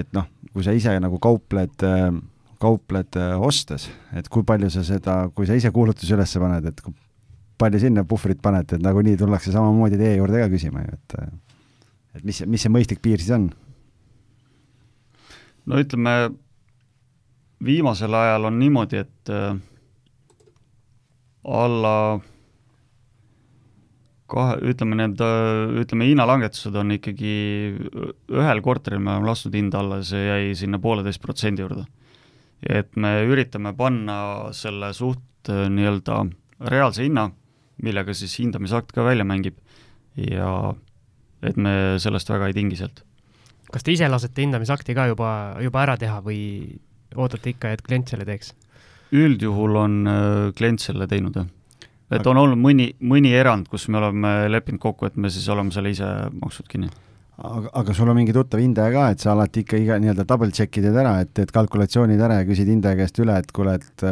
[0.00, 2.08] et noh, kui sa ise nagu kaupled, äh,
[2.60, 6.94] kaupled ostes, et kui palju sa seda, kui sa ise kuulutuse üles paned, et kui
[7.60, 11.18] palju sinna puhvrit paned, et nagunii tullakse samamoodi teie juurde ka küsima ju, et
[12.18, 13.50] et mis, mis see mõistlik piir siis on?
[15.70, 16.14] no ütleme,
[17.64, 19.60] viimasel ajal on niimoodi, et äh,
[21.44, 21.94] alla
[24.30, 25.22] kahe, ütleme need,
[25.82, 27.32] ütleme hinnalangetused on ikkagi,
[28.30, 31.86] ühel korteril me oleme lasknud hinda alla, see jäi sinna pooleteist protsendi juurde.
[32.60, 36.22] et me üritame panna selle suht äh, nii-öelda
[36.68, 37.30] reaalse hinna,
[37.82, 39.56] millega siis hindamisakt ka välja mängib
[40.16, 40.74] ja
[41.42, 43.00] et me sellest väga ei tingi sealt
[43.72, 45.30] kas te ise lasete hindamisakti ka juba,
[45.62, 46.40] juba ära teha või
[47.16, 48.52] ootate ikka, et klient selle teeks?
[49.10, 51.48] üldjuhul on äh, klient selle teinud, jah.
[52.10, 55.74] Et on olnud mõni, mõni erand, kus me oleme leppinud kokku, et me siis oleme
[55.74, 56.08] selle ise
[56.40, 56.90] maksnud kinni
[57.40, 60.52] aga, aga sul on mingi tuttav hindaja ka, et sa alati ikka iga nii-öelda double
[60.54, 64.08] check'id ära, et teed kalkulatsioonid ära ja küsid hindaja käest üle, et kuule, et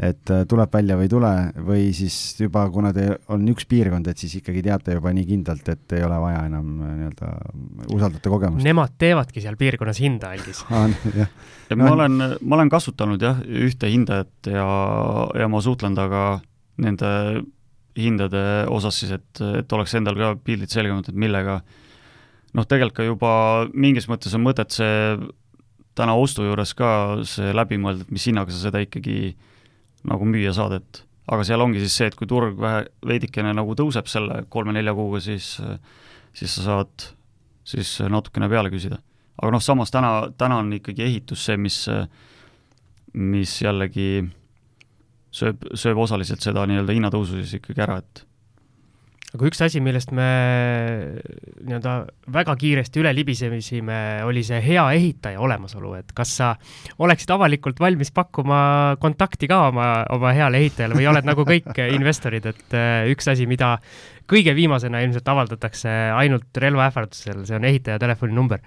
[0.00, 1.30] et tuleb välja või ei tule
[1.66, 3.04] või siis juba, kuna te
[3.34, 6.70] on üks piirkond, et siis ikkagi teate juba nii kindlalt, et ei ole vaja enam
[6.80, 7.32] äh, nii-öelda,
[7.92, 8.64] usaldate kogemust?
[8.64, 10.88] Nemad teevadki seal piirkonnas hinda, Algis ah,.
[11.68, 14.68] ja ma olen, ma olen kasutanud jah, ühte hindajat ja,
[15.42, 16.40] ja ma suhtlen temaga
[16.78, 17.42] nende
[17.98, 21.60] hindade osas siis, et, et oleks endal ka pildid selgemad, et millega
[22.54, 23.32] noh, tegelikult ka juba
[23.74, 25.18] mingis mõttes on mõtet see
[25.98, 26.90] täna ostu juures ka
[27.28, 29.34] see läbi mõelda, et mis hinnaga sa seda ikkagi
[30.08, 33.74] nagu müüa saad, et aga seal ongi siis see, et kui turg vähe, veidikene nagu
[33.78, 35.52] tõuseb selle kolme-nelja kuuga, siis,
[36.36, 37.10] siis sa saad
[37.66, 38.98] siis natukene peale küsida.
[39.40, 41.84] aga noh, samas täna, täna on ikkagi ehitus see, mis,
[43.14, 44.24] mis jällegi
[45.34, 48.24] sööb, sööb osaliselt seda nii-öelda hinnatõusu siis ikkagi ära, et
[49.30, 50.26] aga üks asi, millest me
[51.62, 51.94] nii-öelda
[52.34, 56.50] väga kiiresti üle libisesime, oli see hea ehitaja olemasolu, et kas sa
[56.98, 58.60] oleksid avalikult valmis pakkuma
[59.02, 63.46] kontakti ka oma, oma heale ehitajale või oled nagu kõik investorid, et äh, üks asi,
[63.50, 63.76] mida
[64.30, 68.62] kõige viimasena ilmselt avaldatakse ainult relvaähvardusel, see on ehitaja telefoninumber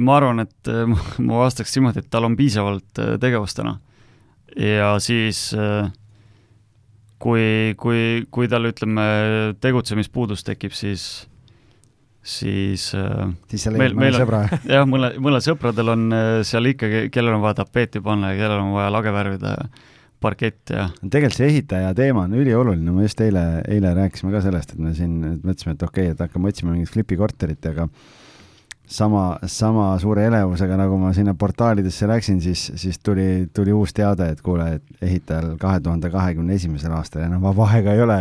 [0.00, 0.88] ma arvan, et äh,
[1.26, 3.76] ma vastaks niimoodi, et tal on piisavalt äh, tegevust täna.
[4.56, 5.90] Ja siis äh,
[7.22, 9.04] kui, kui, kui tal, ütleme,
[9.62, 11.28] tegutsemispuudus tekib, siis
[12.22, 14.44] siis äh, siis sa leiad mõne sõbra?
[14.74, 18.62] jah, mõne, mõnel sõpradel on äh, seal ikkagi, kellel on vaja tapeeti panna ja kellel
[18.62, 19.66] on vaja lage värvida ja
[20.22, 24.74] parkett ja tegelikult see ehitaja teema on ülioluline, ma just eile, eile rääkisime ka sellest,
[24.74, 27.88] et me siin mõtlesime, et okei okay,, et hakkame otsima mingit flipikorterit, aga
[28.92, 34.28] sama, sama suure elevusega, nagu ma sinna portaalidesse läksin, siis, siis tuli, tuli uus teade,
[34.34, 38.18] et kuule, et ehitajal kahe tuhande kahekümne esimesel aastal enam vaba aega ei ole.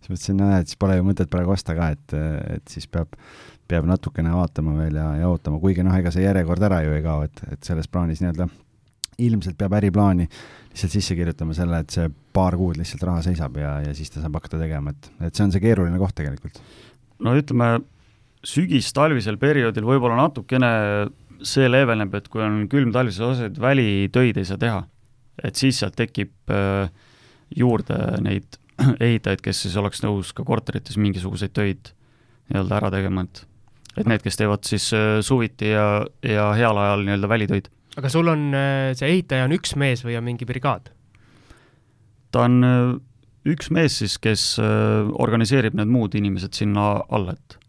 [0.00, 2.16] siis mõtlesin, no näed, siis pole ju mõtet praegu osta ka, et,
[2.56, 3.14] et siis peab,
[3.68, 7.04] peab natukene vaatama veel ja, ja ootama, kuigi noh, ega see järjekord ära ju ei
[7.04, 8.48] kao, et, et selles plaanis nii-öelda
[9.22, 13.74] ilmselt peab äriplaani lihtsalt sisse kirjutama selle, et see paar kuud lihtsalt raha seisab ja,
[13.84, 16.62] ja siis ta saab hakata tegema, et, et see on see keeruline koht tegelikult.
[17.22, 17.74] no ütleme,
[18.46, 20.70] sügis-talvisel perioodil võib-olla natukene
[21.46, 24.82] see leeveneb, et kui on külm talv, siis osasid välitöid ei saa teha.
[25.42, 26.90] et siis sealt tekib äh,
[27.56, 28.58] juurde neid
[29.06, 31.94] ehitajaid, kes siis oleks nõus ka korterites mingisuguseid töid
[32.50, 33.46] nii-öelda ära tegema, et
[33.92, 37.70] et need, kes teevad siis äh, suviti ja, ja heal ajal nii-öelda välitöid.
[37.96, 40.92] aga sul on, äh, see ehitaja on üks mees või on mingi brigaad?
[42.32, 42.62] ta on
[43.48, 47.61] üks mees siis, kes organiseerib need muud inimesed sinna alla, et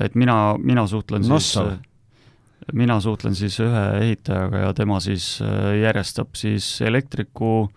[0.00, 1.64] et mina, mina suhtlen Nosso.
[1.68, 5.38] siis, mina suhtlen siis ühe ehitajaga ja tema siis
[5.80, 7.68] järjestab siis elektriku,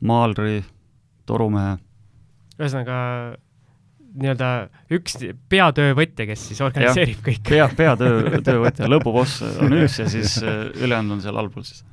[0.00, 0.62] maalri,
[1.26, 1.78] torumehe.
[2.58, 2.98] ühesõnaga
[4.12, 4.48] nii-öelda
[4.92, 5.16] üks
[5.52, 7.42] peatöövõtja, kes siis organiseerib ja, kõik.
[7.48, 11.84] pea, peatöö, töövõtja, lõpuboss on üks ja siis äh, ülejäänud on seal allpool siis.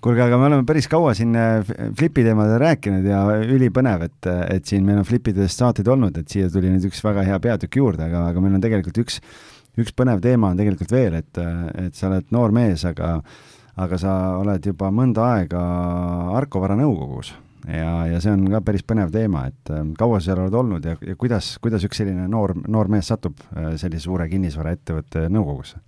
[0.00, 1.60] Kuulge, aga me oleme päris kaua siin äh,
[1.98, 6.50] Flipi teemadel rääkinud ja ülipõnev, et, et siin meil on Flipidest saateid olnud, et siia
[6.52, 9.20] tuli nüüd üks väga hea peatükk juurde, aga, aga meil on tegelikult üks,
[9.80, 11.42] üks põnev teema on tegelikult veel, et,
[11.84, 13.18] et sa oled noor mees, aga
[13.80, 15.60] aga sa oled juba mõnda aega
[16.36, 17.30] Arko Vara nõukogus
[17.68, 20.86] ja, ja see on ka päris põnev teema, et äh, kaua sa seal oled olnud
[20.86, 25.80] ja, ja kuidas, kuidas üks selline noor, noor mees satub äh, sellise suure kinnisvaraettevõtte nõukogusse?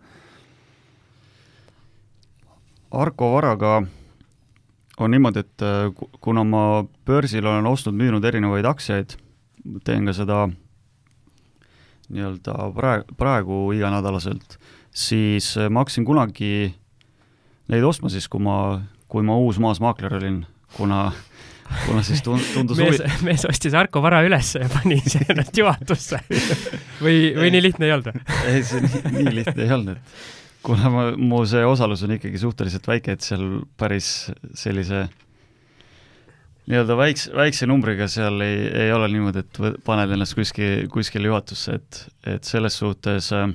[2.93, 3.79] Arko Varaga
[5.01, 5.89] on niimoodi, et äh,
[6.21, 6.65] kuna ma
[7.07, 9.17] börsil olen ostnud-müünud erinevaid aktsiaid,
[9.87, 10.45] teen ka seda
[12.13, 14.59] nii-öelda praegu, praegu iganädalaselt,
[14.93, 16.73] siis ma hakkasin kunagi
[17.73, 18.57] neid ostma siis, kui ma,
[19.09, 20.43] kui ma uus maasmaakler olin,
[20.77, 21.07] kuna
[21.87, 24.99] kuna siis tundus mees, mees ostis Arko vara üles ja pani
[25.31, 26.21] ennast juhatusse
[27.01, 28.25] või, või nii lihtne ei olnud või?
[28.51, 32.41] ei, see nii, nii lihtne ei olnud, et kuna ma, mu see osalus on ikkagi
[32.41, 35.07] suhteliselt väike, et seal päris sellise
[36.71, 41.79] nii-öelda väikse, väikse numbriga seal ei, ei ole niimoodi, et paned ennast kuskil, kuskile juhatusse,
[41.81, 42.03] et,
[42.37, 43.49] et selles suhtes äh,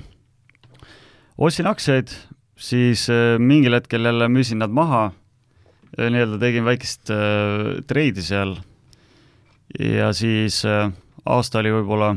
[1.38, 2.12] ostsin aktsiaid,
[2.58, 5.08] siis äh, mingil hetkel jälle müüsin nad maha
[5.96, 8.58] nii-öelda tegin väikest äh, treidi seal.
[9.78, 10.90] Ja siis äh,
[11.24, 12.14] aasta oli võib-olla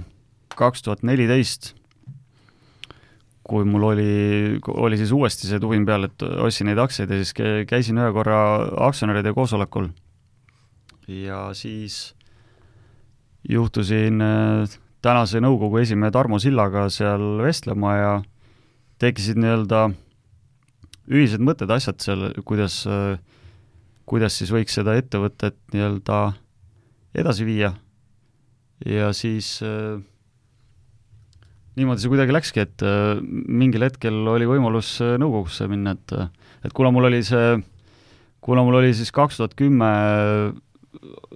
[0.59, 1.73] kaks tuhat neliteist,
[3.47, 4.11] kui mul oli,
[4.69, 7.33] oli siis uuesti see tuhin peal, et ostsin neid aktsiaid ja siis
[7.69, 8.37] käisin ühe korra
[8.87, 9.89] aktsionäride koosolekul.
[11.07, 12.13] Ja siis
[13.49, 18.13] juhtusin äh, tänase nõukogu esimehe Tarmo Sillaga seal vestlema ja
[19.01, 19.89] tekkisid nii-öelda
[21.11, 22.83] ühised mõtted, asjad seal, kuidas
[24.11, 26.19] kuidas siis võiks seda ettevõtet nii-öelda
[27.15, 27.73] edasi viia.
[28.85, 30.01] Ja siis äh,
[31.79, 36.27] niimoodi see kuidagi läkski, et äh, mingil hetkel oli võimalus äh, nõukogusse minna, et äh,
[36.67, 37.55] et kuna mul oli see,
[38.43, 39.89] kuna mul oli siis kaks tuhat kümme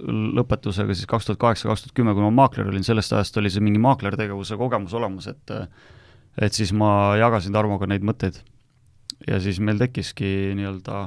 [0.06, 3.50] lõpetusega siis kaks tuhat kaheksa, kaks tuhat kümme, kui ma maakler olin, sellest ajast oli
[3.54, 5.56] see mingi maaklertegevuse kogemus olemas, et
[6.36, 8.42] et siis ma jagasin Tarmoga neid mõtteid.
[9.28, 11.06] ja siis meil tekkiski nii-öelda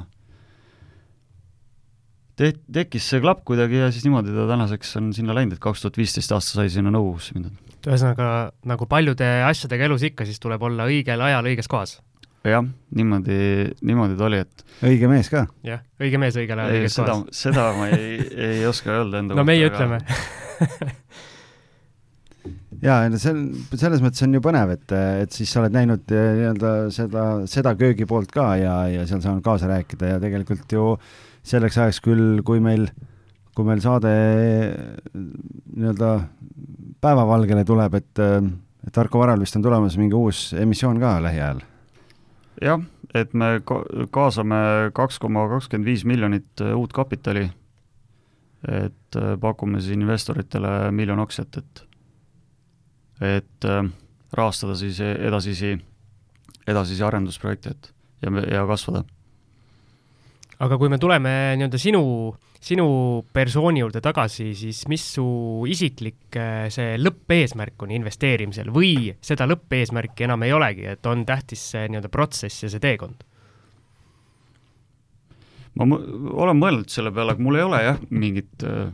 [2.39, 5.85] te-, tekkis see klapp kuidagi ja siis niimoodi ta tänaseks on sinna läinud, et kaks
[5.85, 7.68] tuhat viisteist aasta sai sinna nõukogusse mindud.
[7.87, 8.29] Ühesõnaga,
[8.67, 11.99] nagu paljude asjadega elus ikka, siis tuleb olla õigel ajal õiges kohas.
[12.47, 12.65] jah,
[12.95, 13.39] niimoodi,
[13.85, 15.45] niimoodi ta oli, et õige mees ka?
[15.67, 17.43] jah, õige mees õigel ajal õiges seda, kohas.
[17.45, 18.19] seda ma ei,
[18.49, 19.75] ei oska öelda enda no kohta, meie aga...
[19.75, 19.97] ütleme
[22.85, 26.29] jaa, see on, selles mõttes on ju põnev, et, et siis sa oled näinud eh,
[26.39, 30.93] nii-öelda seda, seda köögipoolt ka ja, ja seal saanud kaasa rääkida ja tegelikult ju
[31.49, 32.87] selleks ajaks küll, kui meil,
[33.57, 34.13] kui meil saade
[35.13, 36.13] nii-öelda
[37.01, 38.21] päevavalgele tuleb, et,
[38.87, 41.61] et Arko Varal vist on tulemas mingi uus emissioon ka lähiajal.
[42.61, 42.81] jah,
[43.15, 43.81] et me ka
[44.11, 47.49] kaasame kaks koma kakskümmend viis miljonit äh, uut kapitali,
[48.67, 51.85] et äh, pakume siis investoritele miljon aktsiat, et
[53.21, 53.85] et äh,
[54.33, 55.77] rahastada siis edasisi,
[56.67, 59.03] edasisi arendusprojekte, et ja, ja kasvada
[60.59, 62.03] aga kui me tuleme nii-öelda sinu,
[62.59, 65.25] sinu persooni juurde tagasi, siis mis su
[65.71, 71.63] isiklik äh, see lõppeesmärk on investeerimisel või seda lõppeesmärki enam ei olegi, et on tähtis
[71.73, 73.25] see nii-öelda protsess ja see teekond?
[75.79, 78.89] ma olen mõelnud selle peale, aga mul ei ole jah, mingit äh,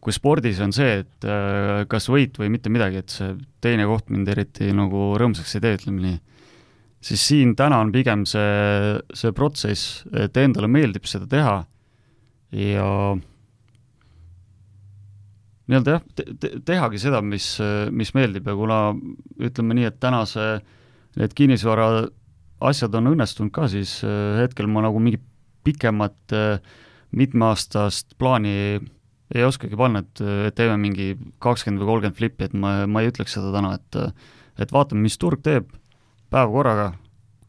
[0.00, 4.08] kui spordis on see, et äh, kas võit või mitte midagi, et see teine koht
[4.08, 6.20] mind eriti nagu rõõmsaks ei tee, ütleme nii
[7.02, 11.58] siis siin täna on pigem see, see protsess, et endale meeldib seda teha
[12.52, 12.86] ja
[15.68, 17.54] nii-öelda jah te, te, tehagi seda, mis,
[17.90, 18.80] mis meeldib ja kuna
[19.40, 20.56] ütleme nii, et täna see,
[21.16, 21.88] need kinnisvara
[22.62, 25.24] asjad on õnnestunud ka, siis äh, hetkel ma nagu mingit
[25.66, 26.58] pikemat äh,
[27.14, 28.54] mitmeaastast plaani
[29.32, 33.08] ei oskagi panna, et, et teeme mingi kakskümmend või kolmkümmend flippi, et ma, ma ei
[33.12, 34.00] ütleks seda täna, et
[34.60, 35.70] et vaatame, mis turg teeb
[36.32, 36.90] päev korraga,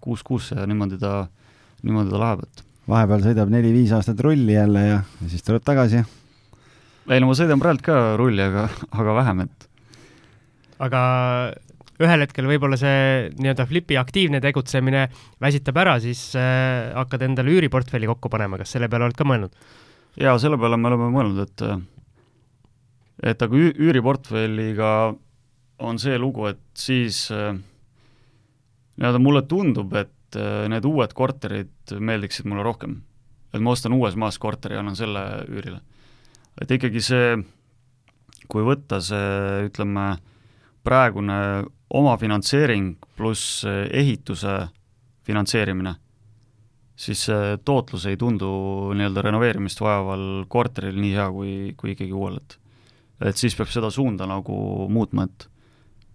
[0.04, 1.26] kuus kuusse ja niimoodi ta,
[1.84, 6.04] niimoodi ta läheb, et vahepeal sõidab neli-viis aastat rulli jälle ja, ja siis tuleb tagasi.
[7.10, 9.70] ei no ma sõidan praegu ka rulli, aga, aga vähem, et.
[10.84, 11.04] aga
[12.04, 15.06] ühel hetkel võib-olla see nii-öelda flipi aktiivne tegutsemine
[15.42, 19.54] väsitab ära, siis äh, hakkad endale üüriportfelli kokku panema, kas selle peale oled ka mõelnud?
[20.20, 21.68] jaa, selle peale me oleme mõelnud, et
[23.34, 24.90] et aga üüriportfelliga
[25.84, 27.54] on see lugu, et siis äh,
[28.98, 33.02] nii-öelda mulle tundub, et äh, need uued korterid meeldiksid mulle rohkem.
[33.54, 35.82] et ma ostan uues maas korteri ja annan selle üürile.
[36.62, 37.38] et ikkagi see,
[38.48, 40.18] kui võtta see, ütleme,
[40.84, 44.68] praegune omafinantseering pluss ehituse
[45.24, 45.94] finantseerimine,
[46.96, 48.50] siis see tootlus ei tundu
[48.98, 52.60] nii-öelda renoveerimist vajaval korteril nii hea kui, kui ikkagi uuel, et
[53.24, 54.56] et siis peab seda suunda nagu
[54.92, 55.48] muutma, et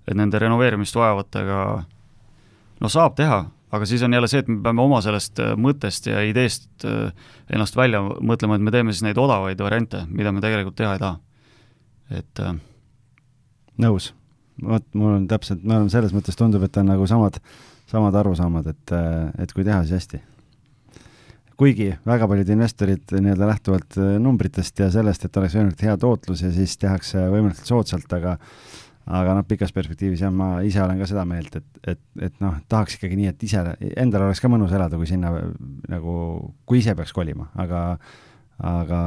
[0.09, 1.61] et nende renoveerimist vajavatega
[2.81, 6.09] no saab teha, aga siis on jälle see, et me peame oma sellest äh, mõttest
[6.09, 7.11] ja ideest äh,
[7.53, 11.03] ennast välja mõtlema, et me teeme siis neid odavaid variante, mida me tegelikult teha ei
[11.03, 11.19] taha.
[12.21, 12.55] et äh,
[13.85, 14.13] nõus.
[14.63, 17.39] vot mul on täpselt, me oleme selles mõttes, tundub, et on nagu samad,
[17.91, 18.97] samad arusaamad, et,
[19.39, 20.25] et kui teha, siis hästi
[21.59, 26.51] kuigi väga paljud investorid nii-öelda lähtuvalt numbritest ja sellest, et oleks võimalikult hea tootlus ja
[26.55, 28.37] siis tehakse võimalikult soodsalt, aga
[29.09, 32.59] aga noh, pikas perspektiivis jah, ma ise olen ka seda meelt, et, et, et noh,
[32.69, 33.63] tahaks ikkagi nii, et ise,
[33.97, 35.33] endal oleks ka mõnus elada, kui sinna
[35.89, 36.15] nagu,
[36.69, 37.85] kui ise peaks kolima, aga
[38.59, 39.01] aga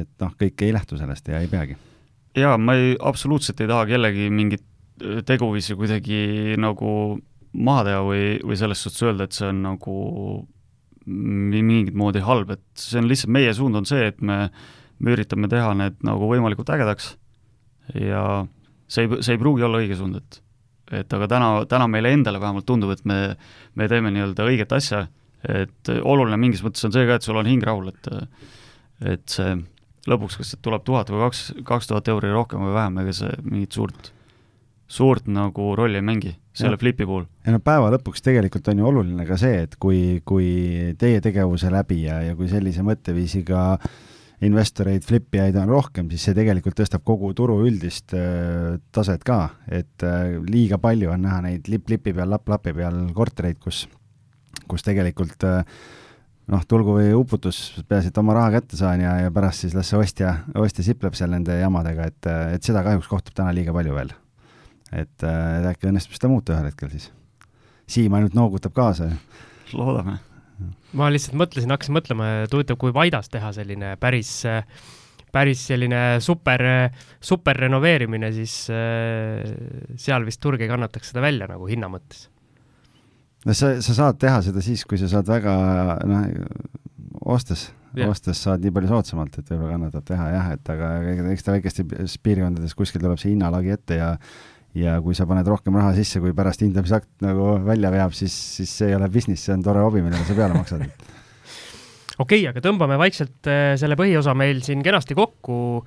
[0.00, 1.76] et noh, kõik ei lähtu sellest ja ei peagi.
[2.40, 4.64] jaa, ma ei, absoluutselt ei taha kellegi mingit
[5.28, 7.18] teguviisi kuidagi nagu
[7.54, 9.98] maha teha või, või selles suhtes öelda, et see on nagu
[11.04, 14.48] mingit moodi halb, et see on lihtsalt, meie suund on see, et me,
[14.98, 17.12] me üritame teha need nagu võimalikult ägedaks
[18.00, 18.24] ja
[18.94, 20.40] see ei, see ei pruugi olla õige suund, et
[20.94, 23.18] et aga täna, täna meile endale vähemalt tundub, et me,
[23.74, 25.06] me teeme nii-öelda õiget asja,
[25.48, 28.10] et oluline mingis mõttes on see ka, et sul on hing rahul, et
[29.14, 29.56] et see
[30.08, 33.74] lõpuks, kas tuleb tuhat või kaks, kaks tuhat euri rohkem või vähem, ega see mingit
[33.74, 34.12] suurt,
[34.86, 37.24] suurt nagu rolli ei mängi selle flipi puhul.
[37.46, 41.72] ja no päeva lõpuks tegelikult on ju oluline ka see, et kui, kui teie tegevuse
[41.72, 43.88] läbi ja, ja kui sellise mõtteviisiga äh,
[44.44, 49.38] investoreid, flipijaid on rohkem, siis see tegelikult tõstab kogu turu üldist äh, taset ka,
[49.68, 53.84] et äh, liiga palju on näha neid lipp-lipi peal, lapp-lapi peal kortereid, kus,
[54.70, 55.62] kus tegelikult äh,
[56.52, 59.92] noh, tulgu või uputus, peaasi, et oma raha kätte saan ja, ja pärast siis las
[59.92, 63.96] see ostja, ostja sipleb seal nende jamadega, et, et seda kahjuks kohtub täna liiga palju
[63.96, 64.12] veel.
[64.94, 67.08] et äkki õnnestub seda muuta ühel hetkel siis.
[67.90, 69.10] Siim ainult noogutab kaasa.
[69.72, 70.20] loodame
[70.98, 74.30] ma lihtsalt mõtlesin, hakkasin mõtlema, et huvitav, kui Vaidas teha selline päris,
[75.34, 76.62] päris selline super,
[77.24, 79.42] super renoveerimine, siis äh,
[80.00, 82.28] seal vist turg ei kannataks seda välja nagu hinna mõttes.
[83.44, 85.56] no sa, sa saad teha seda siis, kui sa saad väga,
[86.08, 86.28] noh,
[87.34, 90.90] ostes yeah., ostes saad nii palju soodsamalt, et võib-olla kannatab teha jah, et aga
[91.32, 94.14] eks ta väikestes piirkondades kuskil tuleb see hinnalagi ette ja
[94.74, 98.72] ja kui sa paned rohkem raha sisse, kui pärast hindamisakt nagu välja veab, siis, siis
[98.80, 100.82] see ei ole business, see on tore hobi, millele sa peale maksad.
[102.24, 105.84] okei okay,, aga tõmbame vaikselt äh, selle põhiosa meil siin kenasti kokku.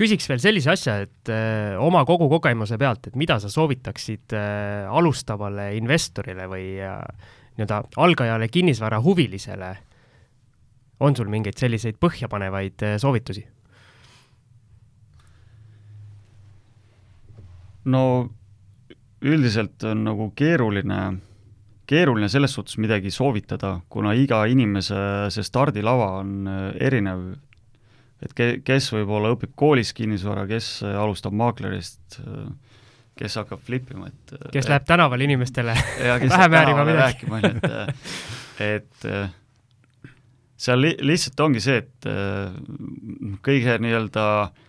[0.00, 4.88] küsiks veel sellise asja, et äh, oma kogu kogemuse pealt, et mida sa soovitaksid äh,
[4.88, 9.76] alustavale investorile või nii-öelda algajale kinnisvarahuvilisele?
[11.00, 13.46] on sul mingeid selliseid põhjapanevaid soovitusi?
[17.84, 18.04] No
[19.20, 21.00] üldiselt on nagu keeruline,
[21.88, 27.26] keeruline selles suhtes midagi soovitada, kuna iga inimese see stardilava on äh, erinev,
[28.24, 32.48] et ke-, kes võib-olla õpib koolis kinnisvara, kes alustab maaklerist, äh,
[33.20, 37.28] kes hakkab flip ima, et äh, kes et, läheb tänaval inimestele vähe määrima midagi.
[37.28, 39.12] rääkima, et, et
[40.60, 42.10] seal li-, lihtsalt ongi see, et
[43.44, 44.66] kõige nii-öelda äh,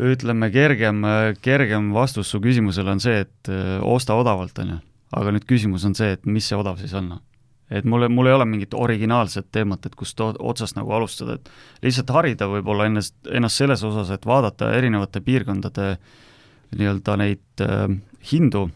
[0.00, 1.02] ütleme, kergem,
[1.42, 4.78] kergem vastus su küsimusele on see, et äh, osta odavalt, on ju.
[5.20, 7.12] aga nüüd küsimus on see, et mis see odav siis on.
[7.70, 11.50] et mul, mul ei ole mingit originaalset teemat, et kust otsast nagu alustada, et
[11.86, 15.92] lihtsalt harida võib-olla ennast, ennast selles osas, et vaadata erinevate piirkondade
[16.78, 17.86] nii-öelda neid äh,
[18.32, 18.68] hindu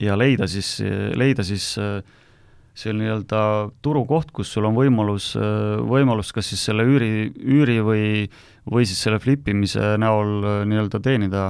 [0.00, 0.78] ja leida siis,
[1.16, 2.00] leida siis äh,
[2.78, 3.40] see nii-öelda
[3.82, 5.32] turukoht, kus sul on võimalus,
[5.90, 8.04] võimalus kas siis selle üüri, üüri või
[8.72, 11.44] või siis selle flip imise näol äh, nii-öelda teenida,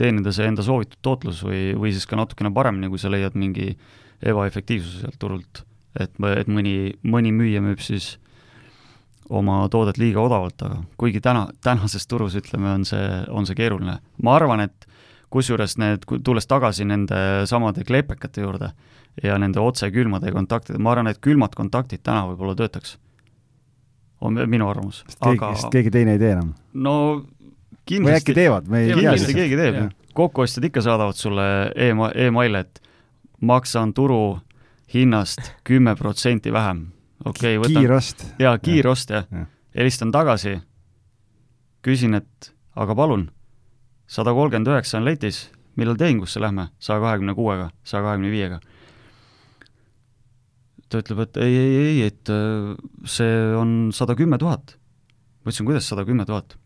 [0.00, 3.72] teenida see enda soovitud tootlus või, või siis ka natukene paremini, kui sa leiad mingi
[4.20, 5.64] ebaefektiivsuse sealt turult.
[5.98, 8.18] et, et mõni, mõni müüja müüb siis
[9.30, 13.98] oma toodet liiga odavalt, aga kuigi täna, tänases turus ütleme, on see, on see keeruline.
[14.22, 14.86] ma arvan, et
[15.30, 18.72] kusjuures need, tulles tagasi nende samade klepekate juurde
[19.22, 22.98] ja nende otsekülmade kontaktide, ma arvan, et külmad kontaktid täna võib-olla töötaks.
[24.20, 25.04] on minu arvamus.
[25.20, 26.54] Aga..., sest keegi teine ei tee enam?
[26.72, 26.94] no
[27.88, 28.98] kindlasti või äkki teevad, me ei tea.
[29.00, 29.80] kindlasti keegi teeb,
[30.14, 31.44] kokkuostjad ikka saadavad sulle
[31.88, 32.82] ema-, email'e, et
[33.40, 34.38] maksan turu
[34.94, 36.86] hinnast kümme protsenti vähem.
[37.24, 38.26] okei okay,, võtan kiirost.
[38.38, 39.44] jaa, kiirost jah ja.
[39.44, 39.46] ja..
[39.76, 40.58] helistan tagasi,
[41.82, 43.30] küsin, et aga palun,
[44.06, 48.60] sada kolmkümmend üheksa on letis, millal tehingusse lähme, saja kahekümne kuuega, saja kahekümne viiega
[50.90, 52.72] ta ütleb, et ei, ei, ei, et äh,
[53.08, 54.74] see on sada kümme tuhat.
[55.40, 56.56] ma ütlesin, kuidas sada kümme tuhat?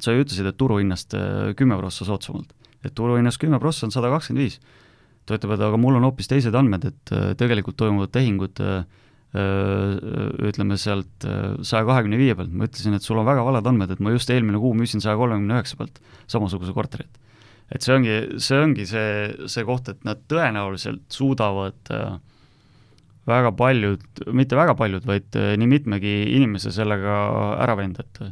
[0.00, 2.50] sa ju ütlesid, et turuhinnast äh, kümme prossa soodsamalt.
[2.82, 4.58] et turuhinnast kümme prossa on sada kakskümmend viis.
[5.26, 8.64] ta ütleb, et aga mul on hoopis teised andmed, et äh, tegelikult toimuvad tehingud
[9.32, 11.24] ütleme sealt
[11.64, 14.28] saja kahekümne viie pealt, ma ütlesin, et sul on väga valed andmed, et ma just
[14.28, 17.16] eelmine kuu müüsin saja kolmekümne üheksa pealt samasuguse korterit.
[17.72, 19.06] et see ongi, see ongi see,
[19.48, 22.18] see koht, et nad tõenäoliselt suudavad äh,
[23.28, 24.04] väga paljud,
[24.34, 27.18] mitte väga paljud, vaid äh, nii mitmegi inimese sellega
[27.62, 28.22] ära venda, et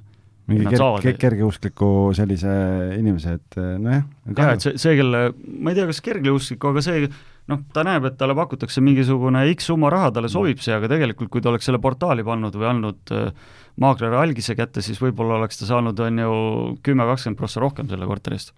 [0.51, 2.53] mingi ker-, kergeuskliku sellise
[2.99, 4.07] inimese, et äh, nojah.
[4.34, 5.28] jaa, et see, see, kelle,
[5.61, 7.05] ma ei tea, kas kergeuskliku, aga see
[7.51, 11.32] noh, ta näeb, et talle pakutakse mingisugune X summa raha, talle sobib see, aga tegelikult
[11.32, 13.30] kui ta oleks selle portaali pannud või andnud äh,
[13.80, 16.34] maakleri algise kätte, siis võib-olla oleks ta saanud, on ju,
[16.86, 18.55] kümme, kakskümmend prossa rohkem selle korteri eest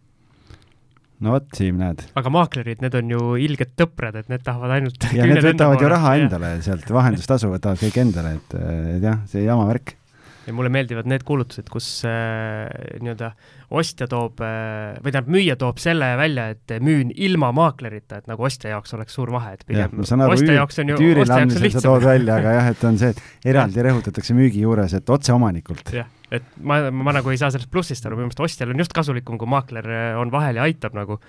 [1.22, 2.04] no vot, Siim, näed.
[2.18, 5.90] aga maaklerid, need on ju ilged tõprad, et need tahavad ainult ja need võtavad ju
[5.92, 8.56] raha endale sealt, vahendustasu võtavad kõik endale, et,
[8.98, 9.96] et jah, see jama värk
[10.46, 12.66] ja mulle meeldivad need kuulutused, kus äh,
[13.02, 13.30] nii-öelda
[13.78, 18.46] ostja toob äh, või tähendab, müüja toob selle välja, et müün ilma maaklerita, et nagu
[18.46, 21.56] ostja jaoks oleks suur vahe, et pigem ja, aru, ostja jaoks on ju, ostja jaoks
[21.56, 21.84] on lihtsam.
[21.84, 23.22] sa tood välja, aga jah, et on see, et
[23.54, 25.94] eraldi rõhutatakse müügi juures, et otse omanikult.
[25.94, 28.96] jah, et ma, ma nagu ei saa sellest plussist aru, minu meelest ostjal on just
[28.96, 31.20] kasulikum, kui maakler äh, on vahel ja aitab nagu,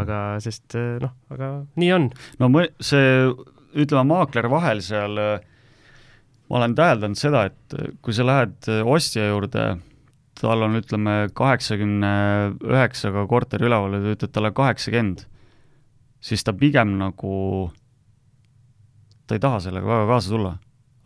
[0.00, 2.10] aga sest äh, noh, aga nii on.
[2.40, 3.30] no see,
[3.76, 5.48] ütleme, maakler vahel seal äh,
[6.50, 9.66] ma olen täheldanud seda, et kui sa lähed ostja juurde,
[10.40, 12.12] tal on, ütleme, kaheksakümne
[12.66, 15.22] üheksaga korter üleval ja sa ütled talle kaheksakümmend,
[16.20, 17.34] siis ta pigem nagu,
[19.26, 20.56] ta ei taha sellega väga kaasa tulla.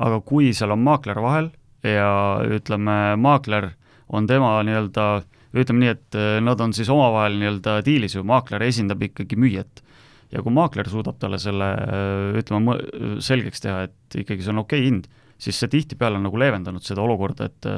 [0.04, 1.52] aga kui seal on maakler vahel
[1.86, 3.68] ja ütleme, maakler
[4.08, 5.04] on tema nii-öelda,
[5.54, 9.84] ütleme nii, et nad on siis omavahel nii-öelda diilis ju, maakler esindab ikkagi müüjat.
[10.32, 11.68] ja kui maakler suudab talle selle,
[12.40, 12.78] ütleme,
[13.20, 16.84] selgeks teha, et ikkagi see on okei okay hind siis see tihtipeale on nagu leevendanud
[16.84, 17.70] seda olukorda, et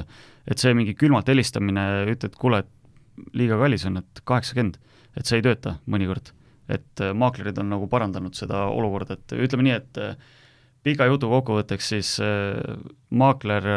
[0.47, 1.83] et see mingi külmalt helistamine,
[2.13, 4.79] ütled, kuule, et liiga kallis on, et kaheksakümmend,
[5.17, 6.33] et see ei tööta mõnikord.
[6.67, 10.17] et äh, maaklerid on nagu parandanud seda olukorda, et ütleme nii, et äh,
[10.83, 12.59] pika jutu kokkuvõtteks siis äh,
[13.11, 13.69] maakler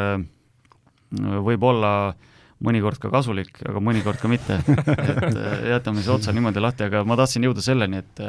[1.46, 2.16] võib olla
[2.66, 4.58] mõnikord ka kasulik, aga mõnikord ka mitte,
[5.14, 5.38] et
[5.70, 8.24] jätame see otsa niimoodi lahti, aga ma tahtsin jõuda selleni, et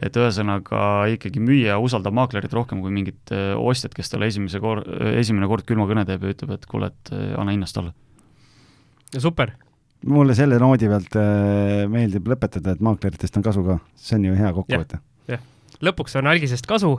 [0.00, 0.82] et ühesõnaga
[1.14, 4.84] ikkagi müüja usaldab maaklerit rohkem kui mingit äh, ostjat, kes talle esimese kor-,
[5.20, 7.92] esimene kord külma kõne teeb ja ütleb, et kuule, et äh, anna hinnast alla.
[9.18, 9.54] super!
[10.08, 14.36] mulle selle noodi pealt äh, meeldib lõpetada, et maakleritest on kasu ka, see on ju
[14.38, 15.00] hea kokkuvõte.
[15.28, 15.42] jah,
[15.84, 16.94] lõpuks on algisest kasu,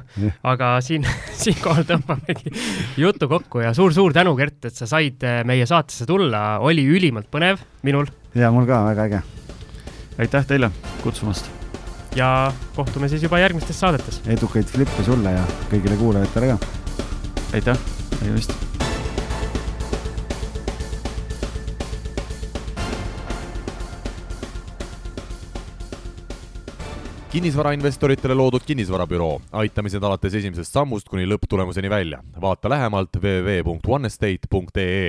[0.46, 1.08] aga siin,
[1.44, 2.54] siinkohal tõmbamegi
[3.02, 7.66] jutu kokku ja suur-suur tänu, Gert, et sa said meie saatesse tulla, oli ülimalt põnev,
[7.88, 8.14] minul.
[8.38, 9.24] ja mul ka, väga äge.
[10.22, 10.70] aitäh teile
[11.02, 11.61] kutsumast
[12.16, 14.22] ja kohtume siis juba järgmistes saadetes.
[14.28, 16.58] edukaid flippe sulle ja kõigile kuulajatele ka.
[17.54, 17.78] aitäh,
[18.22, 18.72] nägemist.
[27.32, 32.20] kinnisvarainvestoritele loodud kinnisvarabüroo, aitamised alates esimesest sammust kuni lõpptulemuseni välja.
[32.42, 35.08] vaata lähemalt www.onestate.ee